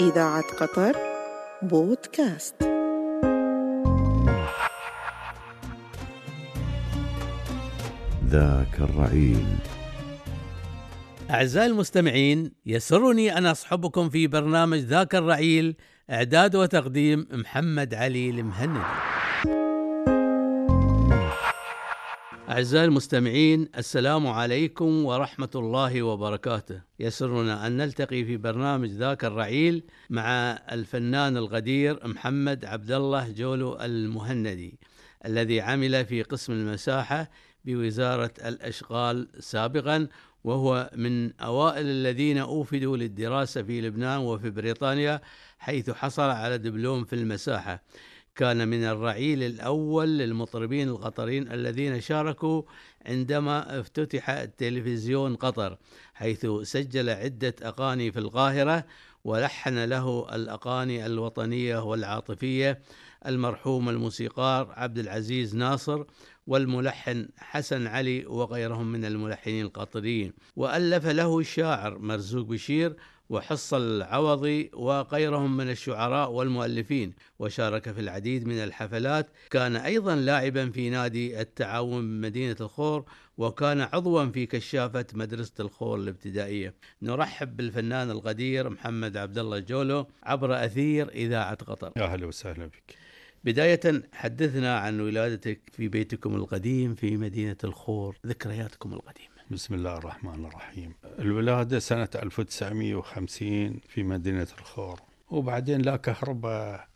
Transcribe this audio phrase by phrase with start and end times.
[0.00, 0.96] إذاعة قطر
[1.62, 2.54] بودكاست.
[8.26, 9.46] ذاك الرعيل.
[11.30, 15.76] أعزائي المستمعين يسرني أن أصحبكم في برنامج ذاك الرعيل
[16.10, 19.15] إعداد وتقديم محمد علي المهندي
[22.56, 26.80] أعزائي المستمعين السلام عليكم ورحمة الله وبركاته.
[27.00, 34.78] يسرنا أن نلتقي في برنامج ذاك الرعيل مع الفنان الغدير محمد عبد الله جولو المهندي
[35.26, 37.30] الذي عمل في قسم المساحة
[37.64, 40.08] بوزارة الأشغال سابقا
[40.44, 45.20] وهو من أوائل الذين أوفدوا للدراسة في لبنان وفي بريطانيا
[45.58, 47.82] حيث حصل على دبلوم في المساحة.
[48.36, 52.62] كان من الرعيل الأول للمطربين القطريين الذين شاركوا
[53.06, 55.78] عندما افتتح التلفزيون قطر
[56.14, 58.84] حيث سجل عدة أغاني في القاهرة
[59.24, 62.82] ولحن له الأغاني الوطنية والعاطفية
[63.26, 66.04] المرحوم الموسيقار عبد العزيز ناصر
[66.46, 72.96] والملحن حسن علي وغيرهم من الملحنين القطريين وألف له الشاعر مرزوق بشير
[73.28, 77.14] وحصل العوضي وغيرهم من الشعراء والمؤلفين.
[77.38, 79.30] وشارك في العديد من الحفلات.
[79.50, 83.04] كان أيضا لاعبا في نادي التعاون بمدينة الخور.
[83.38, 86.74] وكان عضوا في كشافة مدرسة الخور الابتدائية.
[87.02, 91.92] نرحب بالفنان القدير محمد عبد الله جولو عبر أثير إذاعة قطر.
[91.96, 93.05] يا أهلا وسهلا بك
[93.46, 99.28] بداية حدثنا عن ولادتك في بيتكم القديم في مدينة الخور ذكرياتكم القديمة.
[99.50, 100.94] بسم الله الرحمن الرحيم.
[101.18, 105.00] الولادة سنة 1950 في مدينة الخور.
[105.30, 106.88] وبعدين لا كهرباء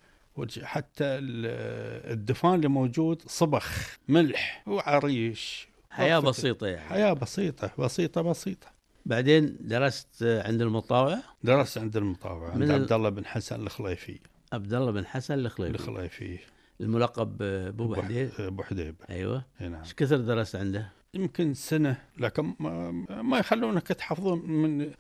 [0.63, 5.69] حتى ال- الدفان اللي موجود صبخ ملح وعريش.
[5.91, 6.89] حياة بسيطة يعني.
[6.89, 8.67] حياة بسيطة بسيطة بسيطة.
[9.07, 14.19] بعدين درست عند المطاوع؟ درست عند المطاوع عند عبد الله بن حسن الخليفي.
[14.53, 15.75] عبد الله بن حسن الخليفي.
[15.75, 16.39] الخليفي.
[16.81, 19.75] الملقب بابو أبو حديد ح- ابو حديبة أيوه نعم.
[19.75, 22.91] إيش كثر درست عنده؟ يمكن سنة لكن ما,
[23.23, 24.91] ما يخلونك تحفظون من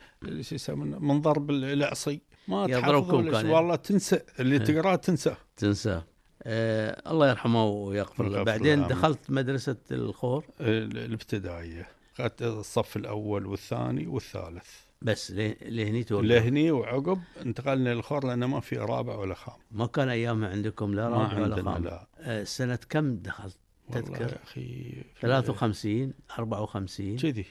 [0.43, 3.35] شو يسمونه؟ من ضرب العصي ما تحفظون.
[3.35, 4.21] والله تنسى.
[4.41, 4.65] اللي إيه.
[4.65, 5.35] تقراه تنسى.
[5.57, 6.05] تنساه
[6.43, 8.43] آه الله يرحمه ويغفر له.
[8.43, 8.87] بعدين.
[8.87, 11.89] دخلت مدرسة الخور؟ ال- الابتدائية.
[12.21, 14.69] أخذت الصف الأول والثاني والثالث.
[15.03, 19.55] بس له- لهني توقف لهني وعقب انتقلنا للخور لأنه ما في رابع ولا خام.
[19.71, 21.85] ما كان ايامها عندكم لا رابع ولا خام.
[21.85, 22.07] لا.
[22.19, 23.57] آه سنة كم دخلت؟
[23.89, 27.47] والله تذكر؟ يا في- 53 54 كذي.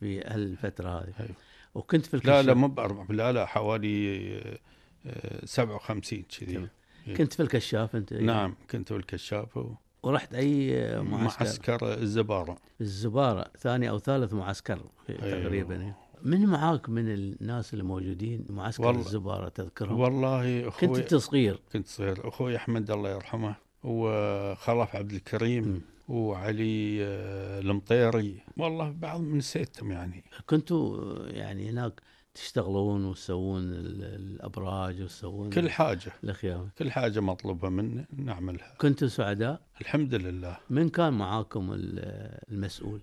[0.00, 1.12] في هالفترة هذه.
[1.20, 1.34] أيوه.
[1.74, 2.56] وكنت في لا لا الكشاف.
[2.56, 4.58] مو بأربع لا لا حوالي
[5.06, 6.54] آه، 57 كذي.
[6.54, 6.68] تمام.
[7.16, 10.70] كنت في الكشاف أنت؟ نعم كنت بالكشاف و- ورحت أي
[11.02, 12.54] معسكر, معسكر الزبارة.
[12.54, 15.96] في الزبارة ثاني أو ثالث معسكر في أيوه.
[16.22, 21.60] من معاك من الناس الموجودين معسكر والله- الزبارة تذكرهم؟ والله كنت أخوي أنت صغير.
[21.72, 22.28] كنت صغير.
[22.28, 25.80] أخوي أحمد الله يرحمه وخلف عبد الكريم مم.
[26.08, 28.40] وعلي آه، المطيري.
[28.56, 30.24] والله بعض نسيتهم يعني.
[30.46, 32.00] كنتوا يعني هناك
[32.34, 36.12] تشتغلون وتسوون ال- الأبراج وتسوون كل حاجة.
[36.24, 38.74] الخيام كل حاجة مطلوبة منا نعملها.
[38.80, 40.56] كنتوا سعداء؟ الحمد لله.
[40.70, 43.00] من كان معاكم ال- المسؤول؟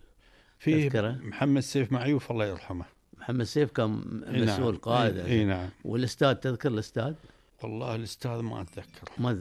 [0.65, 2.85] تذكره؟ محمد سيف معيوف الله يرحمه.
[3.25, 4.81] محمد سيف كان إي مسؤول نعم.
[4.81, 5.17] قائد.
[5.17, 5.69] إي نعم.
[5.85, 7.13] والأستاذ تذكر الأستاذ؟
[7.63, 9.31] والله الأستاذ ما اتذكر ما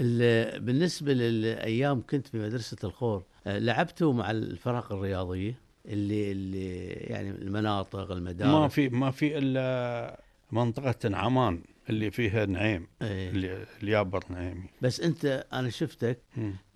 [0.00, 5.54] ال- بالنسبة للأيام كنت في مدرسة الخور آه، لعبتوا مع الفرق الرياضية
[5.86, 10.20] اللي اللي يعني المناطق المدارس ما في ما في إلا
[10.52, 11.60] منطقة عمان.
[11.90, 13.30] اللي فيها نعيم إيه.
[13.30, 14.64] اللي اليابر نعيمي.
[14.82, 16.18] بس أنت أنا شفتك.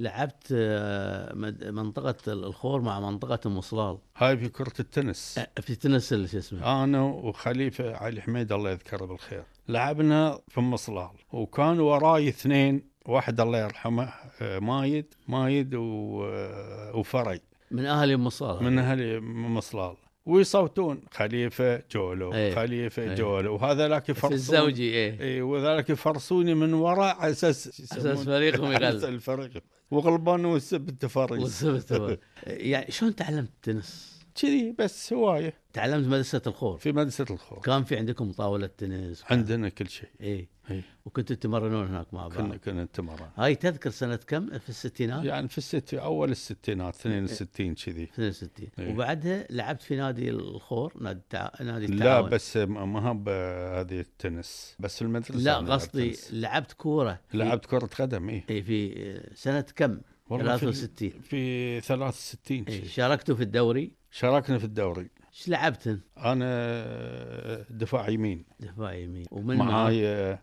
[0.01, 1.35] لعبت آه،
[1.71, 5.41] منطقة الخور مع منطقة المصلال هاي في كرة التنس.
[5.61, 9.45] في تنس ال- شو اسمه؟ أنا وخليفة علي حميد الله يذكره بالخير.
[9.69, 17.41] لعبنا في المصلال وكان وراي اثنين واحد الله يرحمه آه، مايد مايد آه، وفري.
[17.71, 19.97] من أهل المصلال من أهل مصلال
[20.27, 22.55] ويصوتون خليفة جولو إيه.
[22.55, 23.15] خليفة إيه.
[23.15, 28.25] جولو وهذا لك في يفرصون الزوجي إيه اي وذلك يفرصوني من وراء على أساس أساس
[28.25, 29.05] فريقهم يغلب.
[29.15, 32.17] الفريق وغلبان والسب التفريج وصلت هو.
[32.47, 35.55] يعني شلون تعلمت التنس؟ كذي بس هواية.
[35.73, 36.79] تعلمت مدرسة الخور.
[36.79, 37.59] في مدرسة الخور.
[37.61, 40.09] كان في عندكم طاولة تنس؟ عندنا كل شيء.
[40.21, 40.49] إيه.
[40.71, 40.83] إيه.
[41.05, 43.29] وكنتوا تمرنون هناك مع بعض؟ كنا كنا نتمرن.
[43.37, 47.25] هاي تذكر سنة كم؟ في الستينات؟ يعني في الست أول الستينات إيه.
[47.25, 48.05] 62 كذي.
[48.05, 48.93] 62 إيه.
[48.93, 51.51] وبعدها لعبت في نادي الخور نادي التع...
[51.61, 52.31] نادي لا التعاون.
[52.31, 54.77] بس ما بهذه التنس.
[54.79, 56.17] بس المدرسة لا قصدي.
[56.33, 57.21] لعبت كورة.
[57.29, 62.85] في- لعبت كرة قدم اي اي في سنة كم؟ والله في- 63 في 63 إيه.
[62.85, 65.11] شاركتوا في الدوري؟ شاركنا في الدوري.
[65.33, 68.45] إيش لعبتن؟ أنا دفاع يمين.
[68.61, 69.27] دفاع يمين.
[69.31, 70.39] ومن معاي آه،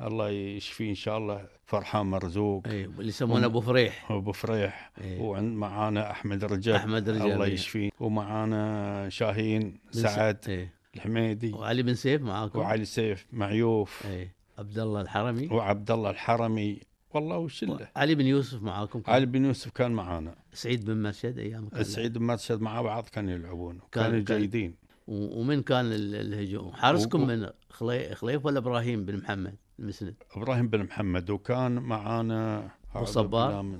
[0.00, 1.46] الله يشفيه إن شاء الله.
[1.66, 2.68] فرحان مرزوق.
[2.68, 4.12] اي اللي يسمونه أبو فريح.
[4.12, 4.90] أبو فريح.
[5.00, 5.20] إيه.
[5.20, 6.74] وعند معانا أحمد رجب.
[6.74, 7.52] أحمد رجب، الله إيه.
[7.52, 7.90] يشفيه.
[8.00, 11.52] ومعانا شاهين سعد اي الحميدي.
[11.52, 14.06] وعلي بن سيف معاكم؟ وعلي سيف معيوف.
[14.06, 15.46] اي عبد الله الحرمي.
[15.46, 16.80] وعبد الله الحرمي.
[17.14, 20.34] والله وشله علي بن يوسف معاكم؟ علي بن يوسف كان معانا.
[20.54, 24.74] سعيد بن مرشد أيام كان سعيد ومرشد مع بعض كانوا يلعبون كان- كانوا كان- جيدين.
[25.08, 30.82] ومن كان ال- الهجوم؟ حارسكم من خلي- خليف ولا إبراهيم بن محمد المسند؟ إبراهيم بن
[30.82, 33.76] محمد وكان معانا وصبار؟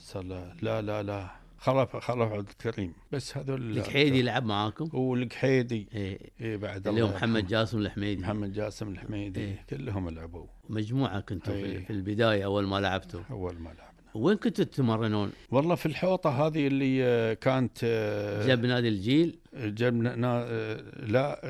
[0.63, 1.31] لا لا لا.
[1.59, 2.93] خلف خلف عبد الكريم.
[3.13, 5.89] بس هذول الكحيدي لعب معاكم؟ والقحيدي.
[5.95, 7.47] اي إيه بعد اللي هو محمد.
[7.47, 8.23] جاسم الحميدي.
[8.23, 9.41] محمد جاسم الحميدي.
[9.41, 9.65] إيه.
[9.71, 10.47] كلهم لعبوا.
[10.69, 11.85] مجموعة كنتوا في, إيه.
[11.85, 13.21] في البداية أول ما لعبتوا.
[13.31, 18.67] أول ما لعبنا وين كنتوا تتمرنون؟ والله في الحوطة هذه اللي آه، كانت آه، جنب
[18.67, 20.45] نادي الجيل؟ جبنا نا...
[20.49, 21.41] آه، لا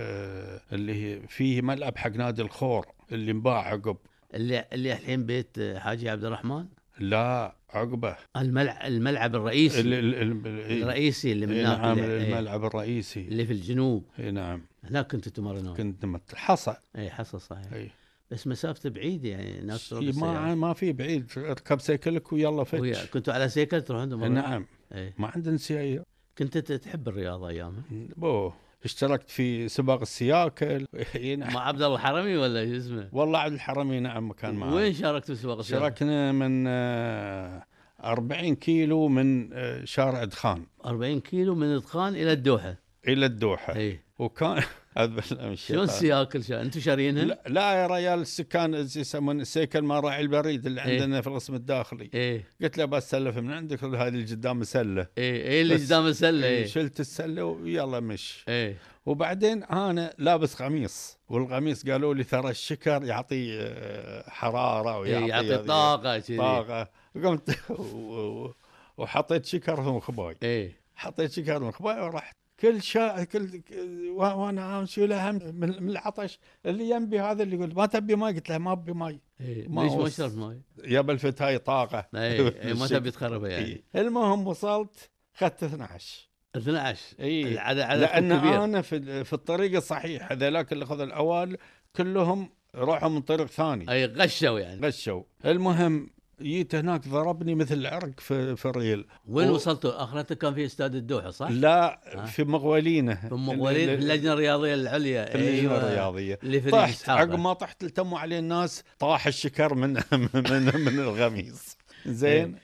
[0.72, 3.96] اللي هي فيه ملعب حق نادي الخور اللي انباع عقب.
[4.34, 6.66] اللي اللي الحين بيت حاجي عبد الرحمن؟
[6.98, 8.16] لا عقبه.
[8.36, 9.80] الملعب الملعب الرئيسي.
[9.80, 13.20] ال- ال- ال- ال- الرئيسي اللي من إيه نعم اللي, إيه، الملعب الرئيسي.
[13.20, 14.04] اللي في الجنوب.
[14.18, 14.62] اي نعم.
[14.84, 17.72] هناك كنتوا تمرنون كنت حصى اي حصل صحيح.
[17.72, 17.90] اي
[18.34, 20.32] بس مسافته بعيده يعني تروح بالسيارة.
[20.32, 24.66] ما ما في بعيد اركب سيكلك ويلا ويا- فتش كنتوا على سيكل تروحون تمرنون؟ نعم.
[24.94, 26.02] اي ما عندنا سيايير
[26.38, 27.82] كنت تحب الرياضة أيامها؟
[28.16, 28.54] بوه
[28.84, 30.86] اشتركت في سباق السياكل.
[31.54, 35.26] مع عبد الله الحرمي ولا شو اسمه؟ والله عبد الحرمي نعم كان معي وين شاركت
[35.26, 37.64] في سباق السيارة؟ شاركنا من آه،
[38.04, 42.76] 40 كيلو من آه، شارع دخان 40 كيلو من إدخان إلى الدوحة.
[43.08, 43.76] إلى الدوحة.
[43.76, 44.62] اي وكان
[44.98, 45.84] أعوذ بالله من شلون الشيطان.
[45.84, 46.62] السياكل شا...
[46.62, 50.92] أنتم شارينها؟ لا, لا يا ريال السكان يسمون السيكل ما راعي البريد اللي إيه.
[51.02, 52.10] عندنا في القسم الداخلي.
[52.14, 52.44] إيه.
[52.62, 55.06] قلت له بس سلف من عندك هذه اللي قدام سلة.
[55.18, 56.66] إيه إيه اللي قدام السله إيه، إيه.
[56.66, 58.44] شلت السلة ويلا مش.
[58.48, 58.76] إيه.
[59.06, 65.54] وبعدين أنا لابس قميص والقميص قالوا لي ترى الشكر يعطي آه، حرارة إيه ويعطي يعطي
[65.54, 66.90] هذه- طاقة طاقة.
[67.14, 67.58] قمت
[68.98, 70.72] وحطيت شكر في مخباي إيه.
[70.94, 73.62] حطيت شكر في مخباي ورحت كل شا كل
[74.10, 78.14] و- وأنا أمشي له هم من من العطش اللي ينبي هذا اللي يقول ما تبي
[78.16, 79.20] ماي؟ قلت له ما أبي ماي.
[79.40, 82.06] إيه ما ليش ما شربت ماي؟ يا بالفتاي طاقة.
[82.14, 83.64] إيه إيه، ما تبي تخربها يعني.
[83.94, 84.00] إيه.
[84.00, 88.64] المهم وصلت اخذت 12 12 اي العدد عدد لأن كبير.
[88.64, 91.56] أنا في في الطريق الصحيح هذولاك اللي اخذوا الاوائل
[91.96, 93.90] كلهم راحوا من طريق ثاني.
[93.90, 94.86] أي غشوا يعني.
[94.86, 95.22] غشوا.
[95.44, 96.10] المهم
[96.42, 100.94] جيت هناك ضربني مثل العرق في في الريل وين و- وصلتوا؟ اخرتك كان في استاد
[100.94, 105.76] الدوحة صح؟ لا ها؟ في مغولينه في مواليد في اللجنة الرياضية العليا اللجنة أيوة.
[105.88, 107.08] الرياضية اللي في طحت.
[107.08, 111.76] عقب ما طحت التموا عليه الناس طاح الشكر من من من القميص
[112.06, 112.56] زين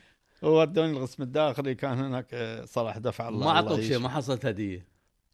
[0.42, 3.98] ودوني القسم الداخلي كان هناك آه، صلاح دفع الله ما اعطوك شيء.
[3.98, 4.86] ما حصلت هدية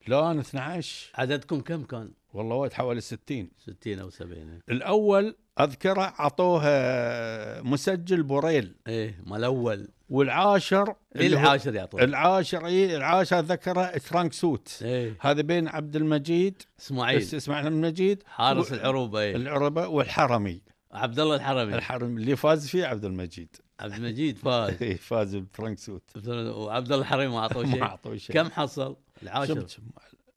[0.06, 6.02] لا أنا 12 عددكم كم كان؟ والله وايد حوالي 60 60 أو 70 الأول أذكره
[6.20, 8.74] أعطوه آه، مسجل بوريل.
[8.86, 14.78] إيه مال الأول والعاشر هو- العاشر يعطوك؟ العاشر اي العاشر ذكره track suit.
[14.82, 15.16] إيه.
[15.20, 17.18] هذا بين عبد المجيد إسماعيل.
[17.18, 19.36] إسماعيل المجيد حارس و- العروبه إيه.
[19.36, 20.60] العربة والحرمي.
[20.92, 21.74] عبد الله الحرمي.
[21.74, 23.56] الحرمي اللي فاز فيه عبد المجيد.
[23.80, 24.74] عبد المجيد فاز.
[24.82, 26.02] إيه، فاز بترانك سوت.
[26.28, 28.34] وعبد الله الحرمي ما أعطوه ما شيء أعطوه شيء.
[28.36, 29.66] كم حصل؟ العاشر.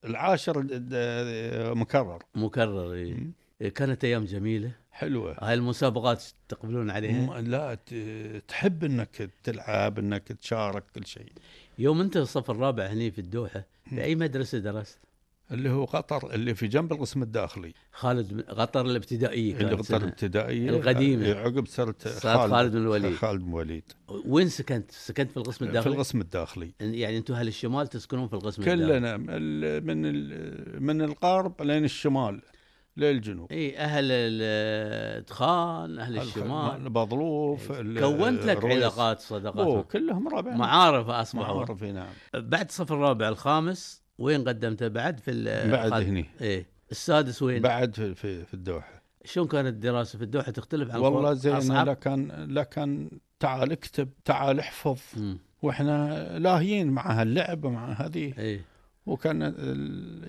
[0.05, 2.19] العاشر د- مكرر.
[2.35, 3.17] مكرر إيه.
[3.61, 4.71] إيه، كانت أيام جميلة.
[4.99, 7.77] حلوة هاي المسابقات تقبلون عليها لا
[8.47, 11.31] تحب إنك تلعب إنك تشارك كل شيء
[11.79, 14.99] يوم أنت الصف الرابع هني في الدوحة في أي مدرسة درست؟
[15.51, 19.97] اللي هو قطر اللي في جنب القسم الداخلي خالد قطر الابتدائيه اللي قطر.
[19.97, 21.25] الابتدائيه القديمة.
[21.25, 23.15] إيه، عقب صرت صارت خالد بن الوليد.
[23.15, 23.83] خالد بن الوليد
[24.25, 28.33] وين سكنت؟ سكنت في القسم في الداخلي؟ القسم الداخلي يعني أنتم أهل الشمال تسكنون في
[28.33, 32.41] القسم الداخلي كلنا من من الغرب لين الشمال
[32.99, 33.51] للجنوب.
[33.51, 36.89] اي أهل دخان أهل الشمال.
[36.89, 38.75] بضلوف ال- كونت لك الرويس.
[38.75, 39.91] علاقات صداقات.
[39.91, 41.55] كلهم ربع معارف أصبحوا.
[41.55, 42.07] معارف نعم.
[42.33, 46.25] بعد الصف الرابع الخامس وين قدمته؟ بعد في بعد هني.
[46.41, 46.65] إيه.
[46.91, 49.01] السادس وين؟ بعد في, في, في الدوحة.
[49.25, 54.09] شلون كانت الدراسة في الدوحة؟ تختلف عن والله؟ زين؟ لا كان لا كان تعال اكتب
[54.25, 54.99] تعال احفظ.
[55.17, 55.37] مم.
[55.61, 58.33] وإحنا لاهيين مع هاللعب مع هذه.
[58.37, 58.61] إيه.
[59.09, 59.41] وكان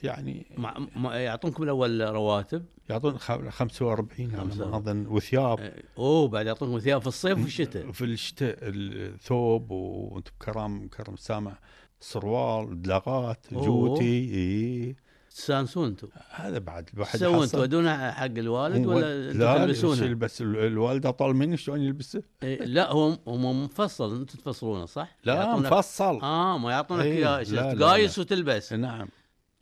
[0.03, 4.71] يعني مع ما يعطونكم الأول رواتب يعطون خ- 45 على 45.
[4.71, 5.83] ما اظن وثياب إيه.
[5.99, 11.59] أوه بعد يعطونكم ثياب في الصيف وفي الشتاء في الشتاء الثوب وانت بكرم كرم سامع
[12.01, 13.47] سروال دلاغات.
[13.53, 14.97] جوتي إيه.
[15.31, 17.49] تستانسون أنتم هذا بعد الواحد تسوون.
[17.49, 22.93] تودونه حق الوالد ولا لا تلبسونه؟ يلبس ال- الوالده طال مني شلون يلبسه؟ إيه لا
[22.93, 27.43] هو هو مفصل أنتم تفصلونه صح؟ لا مفصل آه ما يعطونك اياه
[27.75, 29.09] تقايس وتلبس نعم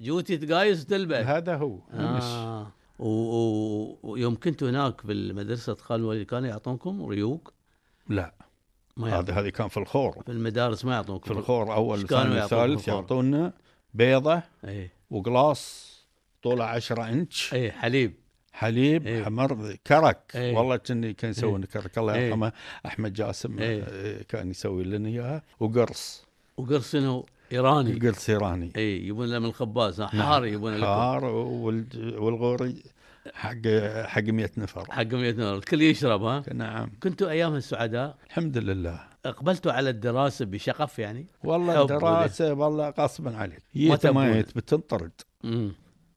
[0.01, 2.73] جوتي تقايس وتلبس هذا هو آه.
[4.03, 7.53] ويوم كنتوا هناك في المدرسة خال الوليد كانوا يعطونكم ريوق
[8.09, 8.35] لا
[9.05, 9.33] هذا.
[9.41, 13.53] هذه كان في الخور في المدارس ما يعطونكم في الخور أول ثاني ثالث؟ يعطونا
[13.95, 15.89] بيضة اي وقلاص
[16.43, 17.55] طوله 10 إنش.
[17.55, 18.15] اي حليب.
[18.53, 19.25] حليب إيه.
[19.25, 20.33] حمر كرك.
[20.35, 20.57] إيه.
[20.57, 21.99] والله كان كان يسوي لنا كرك.
[21.99, 22.27] الله إيه.
[22.27, 22.53] يرحمه.
[22.87, 23.83] أحمد جاسم إيه.
[23.83, 25.43] آه، كان يسوي لنا إياها.
[25.61, 26.25] وقرص.
[26.57, 27.99] وقرص إنه إيراني.
[27.99, 28.73] قرص إيراني.
[28.77, 30.01] اي يبون له من الخباز.
[30.01, 30.23] نعم.
[30.23, 32.83] حار يبون لكم حار والغوري
[33.35, 33.67] حق
[34.07, 34.85] حق 100 نفر.
[34.91, 36.91] حق 100 نور الكل يشرب ها؟ نعم.
[37.03, 39.01] كنتوا ايامها السعداء؟ الحمد لله.
[39.29, 43.63] أقبلتوا على الدراسة بشغف يعني؟ والله الدراسة والله غصبا عليك.
[44.13, 45.13] ما بتنطرد.
[45.45, 45.73] مم.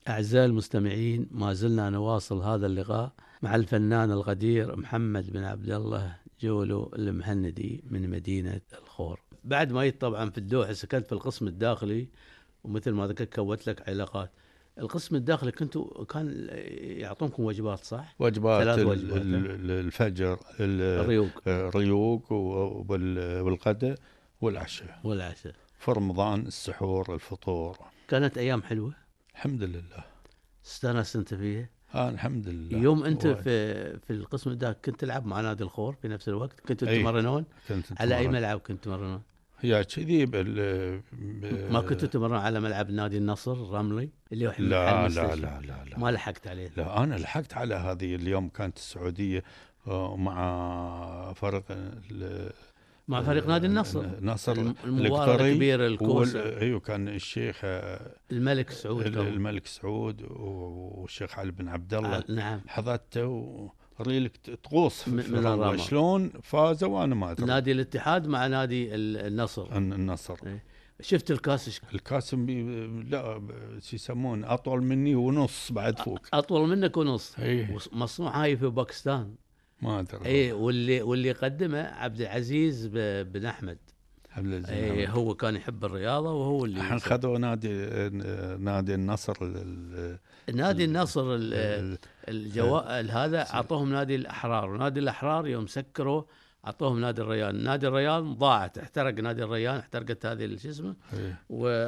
[0.08, 6.92] أعزائي المستمعين ما زلنا نواصل هذا اللقاء مع الفنان القدير محمد بن عبد الله جولو
[6.96, 9.20] المهندي من مدينة الخور.
[9.44, 12.08] بعد ما جيت طبعا في الدوحة سكنت في القسم الداخلي
[12.64, 14.32] ومثل ما ذكرت كونت لك علاقات.
[14.80, 16.48] القسم الداخلي كنتوا كان
[16.82, 23.98] يعطونكم وجبات صح؟ وجبات ثلاث وجبات، ال- ال- الفجر ال- الريوق الريوق والغداء
[24.42, 28.94] والعشاء والعشاء في رمضان السحور الفطور كانت أيام حلوة
[29.34, 30.04] الحمد لله
[30.66, 33.38] استأنست أنت فيها آه الحمد لله يوم أنت وايد.
[33.38, 36.98] في في القسم الداخلي كنت تلعب مع نادي الخور في نفس الوقت كنتوا أي.
[37.00, 38.34] تتمرنون كنت على أتمرن.
[38.34, 39.22] ملعب كنتوا تمرنون؟
[39.64, 40.26] يا كذي
[41.72, 45.98] ما كنتوا تمرون على ملعب نادي النصر الرملي اللي هو لا لا؟ لا لا لا.
[46.00, 46.72] ما لحقت عليه.
[46.78, 49.44] لا أنا لحقت على هذه اليوم كانت السعودية
[49.88, 51.64] آه، مع فرق
[53.08, 54.02] مع فريق نادي النصر.
[54.02, 56.40] النصر الم- المباراة القطري الكبيرة الكوسة.
[56.44, 59.06] وال- أيوه كان الشيخ آه، الملك سعود.
[59.18, 62.18] الملك سعود والشيخ علي بن عبد الله.
[62.18, 62.62] آه، نعم.
[62.68, 65.78] حضرته وريلك تغوص من- في.
[65.84, 67.46] شلون فازوا وأنا ما أدري.
[67.46, 69.78] نادي الاتحاد مع نادي ال- النصر.
[69.78, 70.36] الن- النصر.
[71.02, 72.64] شفت الكاس الكاسم بي
[73.10, 73.42] لا
[73.82, 76.20] شو يسمون أطول مني ونص بعد فوق.
[76.34, 77.40] أطول منك ونص.
[77.40, 79.36] اي وص- مصنوع هاي في باكستان.
[79.82, 80.26] ما أدري.
[80.26, 83.78] اي واللي واللي قدمه عبد العزيز ب- بن أحمد.
[84.32, 85.08] عبد العزيز اي.
[85.08, 87.70] هو كان يحب الرياضة وهو اللي الحين خذوا نادي
[88.60, 90.20] نادي النصر ال-
[90.54, 91.98] نادي النصر ال- ال-
[92.30, 94.70] الجوائل هذا أعطوهم نادي الأحرار.
[94.70, 96.24] ونادي الأحرار يوم سكروا
[96.66, 97.64] أعطوهم نادي الريان.
[97.64, 101.40] نادي الريان ضاعت احترق نادي الريان احترقت هذه شو اسمه؟ إيه.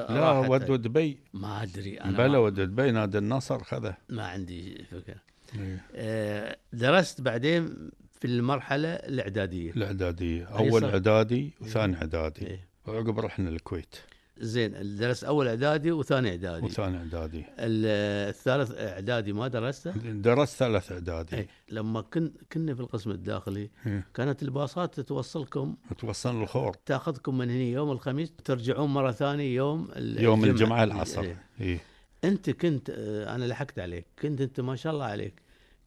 [0.09, 3.97] لا ودوا دبي ما أدري أنا بلا ودوا دبي نادي النصر خذه.
[4.09, 5.15] ما عندي فكرة.
[5.59, 5.85] إيه.
[5.95, 9.71] آه، درست بعدين في المرحلة الإعدادية.
[9.71, 10.45] الإعدادية.
[10.45, 12.47] أول؟ إعدادي وثاني إعدادي.
[12.47, 12.67] إيه.
[12.85, 13.95] وعقب رحنا الكويت.
[14.43, 16.65] زين درست أول إعدادي وثاني إعدادي.
[16.65, 17.39] وثاني إعدادي.
[17.59, 21.35] ال- الثالث إعدادي ما درسته؟ درست ثلاث إعدادي.
[21.35, 24.07] اي لما كن كنا في القسم الداخلي إيه.
[24.13, 26.73] كانت الباصات توصلكم توصلنا الخور.
[26.85, 31.21] تاخذكم من هنا يوم الخميس ترجعون مرة ثانية يوم ال- يوم الجمعة العصر.
[31.21, 31.37] إيه.
[31.61, 31.79] إيه.
[32.23, 35.42] أنت كنت آه، أنا لحقت عليك كنت أنت ما شاء الله عليك.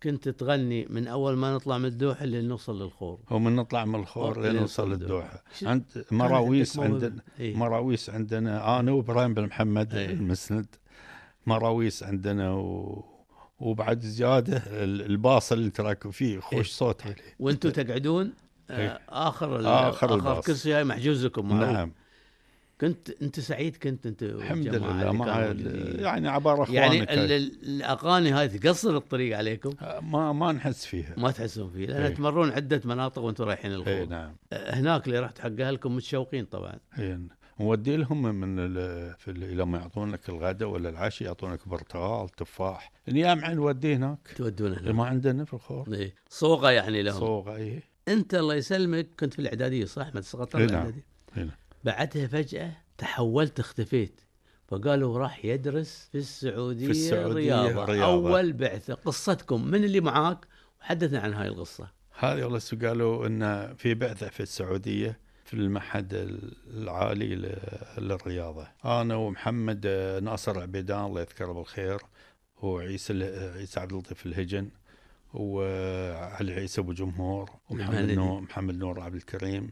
[0.06, 4.40] كنت تغني من أول ما نطلع من الدوحة لين نوصل للخور ومن نطلع من الخور
[4.40, 5.24] لين لين نوصل نوصل الدوحة.
[5.26, 6.78] الدوحه شو- عند مراويس.
[6.78, 7.56] عندنا إيه.
[7.56, 10.10] مراويس عندنا أنا وإبراهيم بن محمد إيه.
[10.10, 10.66] المسند
[11.46, 13.04] مراويس عندنا و...
[13.60, 16.40] وبعد زيادة ال- الباص اللي انت راكب فيه إيه.
[16.40, 18.32] خوش صوت عليه وأنتم تقعدون
[18.70, 19.00] آه، إيه.
[19.08, 20.46] آخر ال- آخر آخر الباص.
[20.46, 21.70] كرسي محجوز لكم معروف.
[21.70, 21.92] نعم
[22.80, 25.12] كنت انت سعيد كنت انت الحمد لله.
[25.12, 25.54] مع.
[26.02, 29.70] يعني عباره إخوانك يعني ال- ال- الأغاني هاي تقصر الطريق عليكم؟
[30.02, 31.14] ما ما نحس فيها.
[31.16, 32.14] ما تحسون فيه لأن إيه.
[32.14, 34.36] تمرون عدة مناطق وأنتم رايحين اي الخور نعم.
[34.52, 36.74] هناك اللي رحت حق اهلكم متشوقين طبعا.
[36.98, 37.18] اي
[37.60, 38.74] نودي لهم من
[39.28, 42.92] لما يعطونك الغداء ولا العشاء يعطونك برتقال تفاح.
[43.08, 44.18] اليامعه نوديه هناك.
[44.36, 44.94] تودون هناك.
[44.94, 46.14] ما عندنا في الخور إيه.
[46.28, 47.20] صوغة يعني لهم.
[47.20, 50.74] صوغة اي أنت الله يسلمك كنت في الإعدادية صح؟ قطر إيه نعم.
[50.74, 51.04] الإعدادية.
[51.36, 51.56] إيه نعم.
[51.86, 54.20] بعدها فجأة تحولت اختفيت
[54.68, 57.84] فقالوا راح يدرس في السعودية, في السعودية رياضة.
[57.84, 58.04] رياضة.
[58.30, 60.46] أول بعثة قصتكم من اللي معاك
[60.80, 61.88] وحدثنا عن هاي القصة
[62.18, 66.08] هذه والله قالوا إن في بعثة في السعودية في المعهد
[66.70, 67.58] العالي ل-
[67.98, 69.86] للرياضة أنا ومحمد
[70.22, 71.98] ناصر عبيدان الله يذكره بالخير
[72.62, 73.24] وعيسى
[73.56, 74.68] عيسى عبد اللطيف الهجن
[75.34, 78.10] وعلي عيسى أبو جمهور ومحمد.
[78.10, 79.70] نور محمد نور عبد الكريم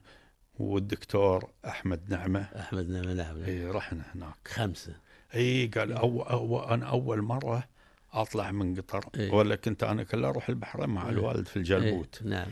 [0.58, 2.40] والدكتور أحمد نعمة.
[2.40, 4.48] أحمد نعم نعم إي رحنا هناك.
[4.48, 4.94] خمسة.
[5.34, 7.68] إي قال أو أو أنا أول مرة
[8.12, 9.04] أطلع من قطر.
[9.16, 9.30] إيه.
[9.32, 11.10] ولا كنت أنا كله أروح البحرين مع إيه.
[11.10, 12.18] الوالد في الجلبوت.
[12.22, 12.28] إيه.
[12.28, 12.46] نعم.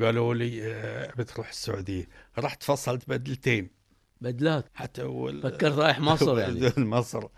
[0.00, 2.08] قالوا لي آه، بتروح السعودية.
[2.38, 3.70] رحت فصلت بدلتين.
[4.20, 4.64] بدلات.
[4.74, 5.42] حتى وال...
[5.42, 6.70] فكرت رايح مصر يعني.
[6.96, 7.28] مصر.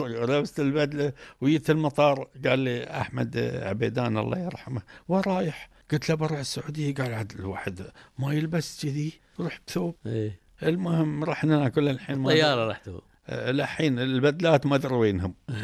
[0.00, 2.28] ولبست البدلة وجيت المطار.
[2.46, 7.80] قال لي أحمد عبيدان الله يرحمه وين رايح؟ قلت له بروح السعودية قال عاد الواحد
[8.18, 9.94] ما يلبس كذي روح بثوب.
[10.06, 10.40] إيه.
[10.62, 13.00] المهم رحنا ناكل الحين طيارة رحتوا.
[13.26, 15.34] آه، لحين البدلات ما أدري وينهم.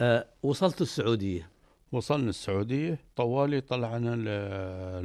[0.00, 1.50] آه وصلتوا السعودية.
[1.92, 4.28] وصلنا السعودية طوالي طلعنا ل-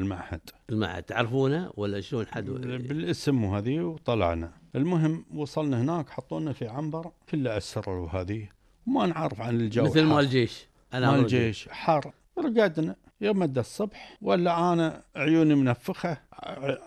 [0.01, 0.41] المعهد.
[0.69, 1.03] المعهد.
[1.03, 4.51] تعرفونه ولا شلون حد بالاسم وهذه وطلعنا.
[4.75, 8.49] المهم وصلنا هناك حطونا في عنبر كله اسر وهذه
[8.87, 9.83] وما نعرف عن الجو.
[9.85, 10.05] مثل حار.
[10.15, 12.11] مال الجيش أنا مال الجيش حر.
[12.39, 12.95] رقدنا.
[13.21, 16.17] يوم مدى الصبح ولا أنا عيوني منفخة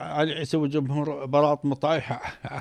[0.00, 2.20] علي عيسى وجمهور براط مطايحة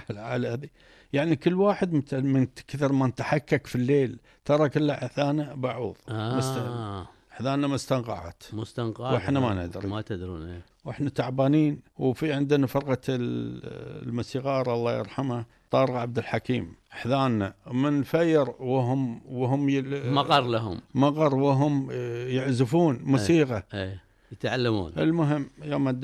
[0.09, 0.69] على هذه.
[1.13, 5.95] يعني كل واحد من كثر ما تحكك في الليل ترى كله عثانه بعوض.
[6.09, 7.07] آه.
[7.29, 8.43] حذانا مستنقعت.
[8.53, 9.87] مستنقعات وإحنا ما ندري.
[9.87, 10.61] ما تدرون إيه.
[10.85, 11.81] وإحنا تعبانين.
[11.97, 19.69] وفي عندنا فرقة ال- الموسيقار الله يرحمه طارق عبد الحكيم حذانا من فير وهم وهم
[19.69, 20.13] يل...
[20.13, 20.81] مقر لهم.
[20.95, 21.91] مغر وهم
[22.27, 23.63] يعزفون موسيقى.
[23.73, 24.91] إيه يتعلمون.
[24.97, 25.99] المهم يوم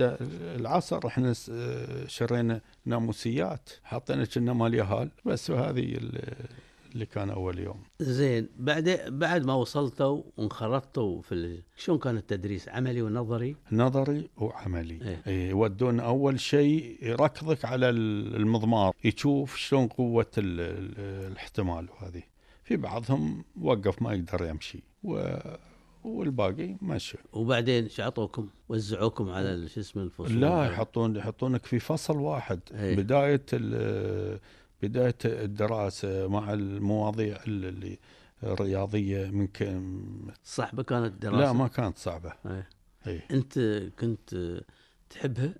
[0.56, 1.34] العصر إحنا
[2.08, 6.00] شرينا ناموسيات حطينا كنا مال يهال بس وهذه
[6.94, 7.84] اللي كان أول يوم.
[8.00, 11.62] زين بعد بعد ما وصلتوا وانخرطتوا في ال...
[11.78, 14.94] شلون كان التدريس؟ عملي ونظري؟ نظري وعملي.
[15.02, 15.22] إيه.
[15.28, 15.50] إيه.
[15.50, 22.24] يودون أول شيء يركضك على ال- المضمار يشوف شلون قوة ال- ال- الاحتمال وهذه.
[22.64, 25.36] في بعضهم وقف ما يقدر يمشي و...
[26.04, 27.18] والباقي مشى.
[27.34, 32.60] وبعدين شو عطوكم وزعوكم على شو اسمه الفصول؟ لا يحطون يحطونك في فصل واحد.
[32.74, 32.96] إيه.
[32.96, 33.46] بداية
[34.84, 37.98] ال- بداية الدراسة مع المواضيع اللي
[38.44, 40.04] الرياضية من كم
[40.44, 42.70] صعبة كانت دراسه لا ما كانت صعبة إيه.
[43.08, 43.60] اي أنت
[44.00, 44.62] كنت
[45.10, 45.54] تحبها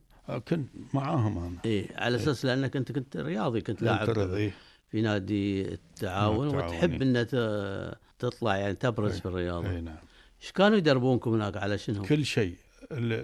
[0.48, 4.52] كنت معاهم أنا اي على أساس لأنك أنت كنت رياضي كنت لاعب إيه.
[4.90, 7.22] في نادي التعاون وتحب إيه.
[7.22, 9.20] ان ت- تطلع يعني تبرز إيه.
[9.20, 9.98] في الرياضة اي نعم
[10.42, 12.56] إيش كانوا يدربونكم هناك على شنو؟ كل شيء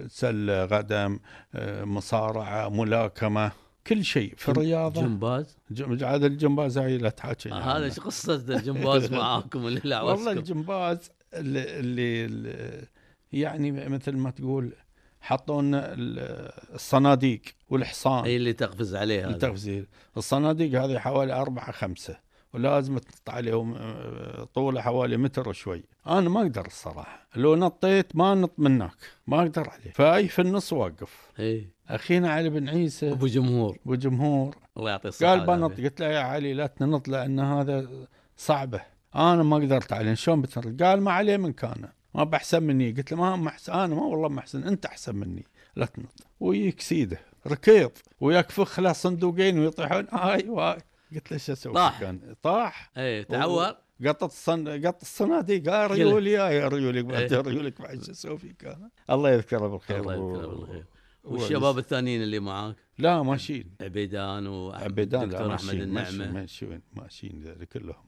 [0.08, 1.18] سلة قدم
[1.54, 3.52] آه، مصارعة ملاكمة
[3.90, 7.54] كل شيء في الرياضة؟ جمباز؟ جم- عاد الجمباز هاي لا تحكي آه.
[7.76, 12.84] هذا إيش قصة الجمباز معاكم اللي لا والله الجمباز اللي, اللي, اللي
[13.32, 14.72] يعني مثل ما تقول
[15.20, 18.24] حطونا ال- الصناديق والحصان.
[18.24, 19.30] اي اللي تقفز عليه هذا.
[19.30, 22.18] التفزير الصناديق هذه حوالي أربعة خمسة.
[22.54, 25.84] ولازم تنط عليهم آه، طوله حوالي متر وشوي.
[26.06, 27.26] أنا ما أقدر الصراحة.
[27.36, 28.92] لو نطيت ما نط منك
[29.26, 29.92] ما أقدر عليه.
[29.94, 31.30] فأي في النص واقف.
[31.40, 33.12] اي اخينا علي بن عيسى.
[33.12, 33.78] أبو جمهور.
[33.86, 35.80] وجمهور الله يعطيه الصحة قال بنط.
[35.80, 37.88] قلت له يا علي لا تنط لأن هذا
[38.36, 38.80] صعبة.
[39.14, 40.14] أنا ما قدرت عليه.
[40.14, 41.88] شلون بتنط؟ قال ما عليه من كان.
[42.14, 42.92] ما باحسن مني.
[42.92, 45.46] قلت له ما احسن أنا ما والله ما احسن أنت أحسن مني.
[45.76, 46.26] لا تنط.
[46.40, 47.20] ويك سيده.
[47.46, 50.04] ركض وياك فخ له صندوقين ويطيحون.
[50.04, 50.78] أيوه.
[51.14, 52.00] قلت له شو أسوي؟ طاح.
[52.00, 52.90] كان طاح.
[52.96, 53.74] اي تعور.
[54.06, 55.68] قطت الصن قط الصناديق.
[55.70, 57.40] قال ريولي يا ريولك بعد إيه.
[57.40, 60.00] ريولك بعد شو أسوي فيك أنا؟ الله يذكره بالخير.
[60.00, 60.84] الله يذكره بالخير.
[61.24, 63.74] والشباب الثانيين اللي معاك؟ لا ماشيين.
[63.80, 66.32] عبيدان عبيدان لا والدكتور أحمد النعمة.
[66.32, 68.04] ماشيين ماشيين كلهم.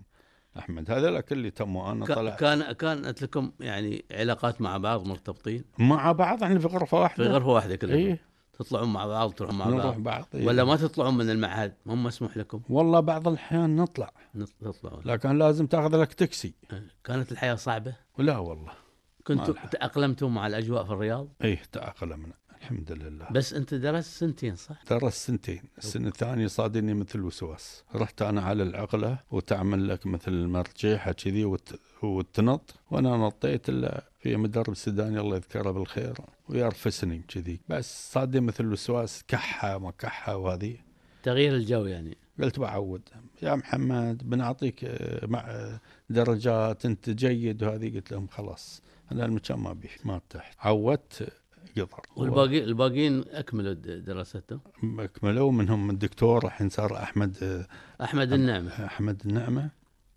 [0.59, 5.65] أحمد هذول كل تموا أنا كا- طلع كان كانت لكم يعني علاقات مع بعض مرتبطين؟
[5.79, 8.19] مع بعض إحنا في غرفة في واحدة غرفة واحدة كلكم اي
[8.63, 10.47] تطلعون مع بعض تروحون مع نروح بعض؟ بعض إيه.
[10.47, 14.13] ولا ما تطلعون من المعهد؟ مو مسموح لكم؟ والله بعض الأحيان نطلع.
[14.35, 15.03] نط- تطلعون.
[15.05, 16.55] لكن لازم تاخذ لك تاكسي.
[17.05, 18.73] كانت الحياة صعبة؟ ولا والله.
[19.27, 19.55] كنتوا.
[19.71, 22.35] تأقلمتوا مع الأجواء في الرياض؟ إيه تأقلمنا.
[22.63, 23.29] الحمد لله.
[23.31, 25.63] بس انت درست سنتين صح؟ درست سنتين.
[25.79, 31.81] السنة الثانية صادني مثل وسواس رحت أنا على العقلة وتعمل لك مثل المرجيحة كذي وت...
[32.03, 36.15] وتنط وأنا نطيت إلا في مدرب سوداني الله يذكره بالخير
[36.49, 40.77] ويرفسني كذي بس صادني مثل وسواس كحة ما كحة وهذه
[41.23, 42.17] تغيير الجو يعني.
[42.43, 43.03] قلت بعود.
[43.43, 47.63] يا محمد بنعطيك آه، مع آه، درجات أنت جيد.
[47.63, 48.83] وهذه قلت لهم خلاص.
[49.13, 50.57] أنا المكان ما بيه ما ارتحت.
[50.61, 51.33] عودت
[51.77, 54.61] قدر والباقي الباقيين أكملوا دراستهم؟
[55.15, 57.67] كملوا منهم الدكتور الحين صار أحمد آه،
[58.05, 58.71] أحمد النعمة.
[58.87, 59.71] أحمد النعمة.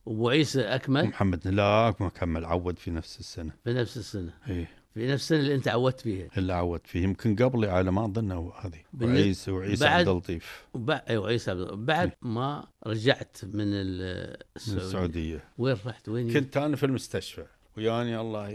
[0.06, 3.52] وأبو عيسى أكمل؟ ومحمد لا ما كمل عود في نفس السنة.
[3.64, 4.34] في نفس السنة.
[4.48, 4.70] إيه.
[4.94, 6.28] في نفس السنة اللي أنت عودت فيها.
[6.38, 7.04] اللي عود فيه.
[7.04, 8.80] يمكن قبلي على ما أظن هذه.
[9.02, 10.66] وعيسى وعيسى عبد اللطيف.
[10.90, 11.68] أيوه عيسى عبد.
[11.74, 14.86] بعد ما رجعت من ال- من السعودية.
[14.86, 15.44] السعودية.
[15.58, 17.46] وين رحت؟ وين كنت أنا في المستشفى.
[17.78, 18.50] وياني الله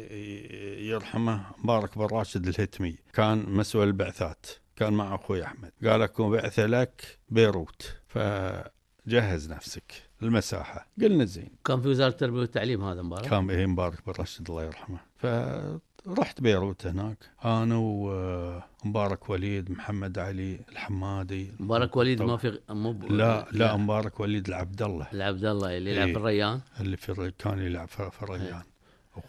[0.81, 1.45] يرحمه.
[1.65, 2.97] مبارك بن راشد الهتمي.
[3.13, 4.47] كان مسؤول البعثات.
[4.77, 5.73] كان مع أخوي أحمد.
[5.85, 7.97] قال اكو بعثة لك بيروت.
[8.09, 11.51] فجهز نفسك المساحه قلنا زين.
[11.65, 14.99] كان في وزارة التربية والتعليم هذا مبارك كان إيه مبارك بن راشد الله يرحمه.
[15.17, 17.17] فرحت بيروت هناك.
[17.45, 21.53] أنا ومبارك وليد محمد علي الحمادي.
[21.61, 25.07] مبارك وليد طب- ما في مو ب- لا لا مبارك وليد العبد الله.
[25.13, 26.15] العبد الله اللي يلعب إيه.
[26.15, 26.61] في الريان.
[26.81, 28.63] اللي في الر- كان يلعب في الريان.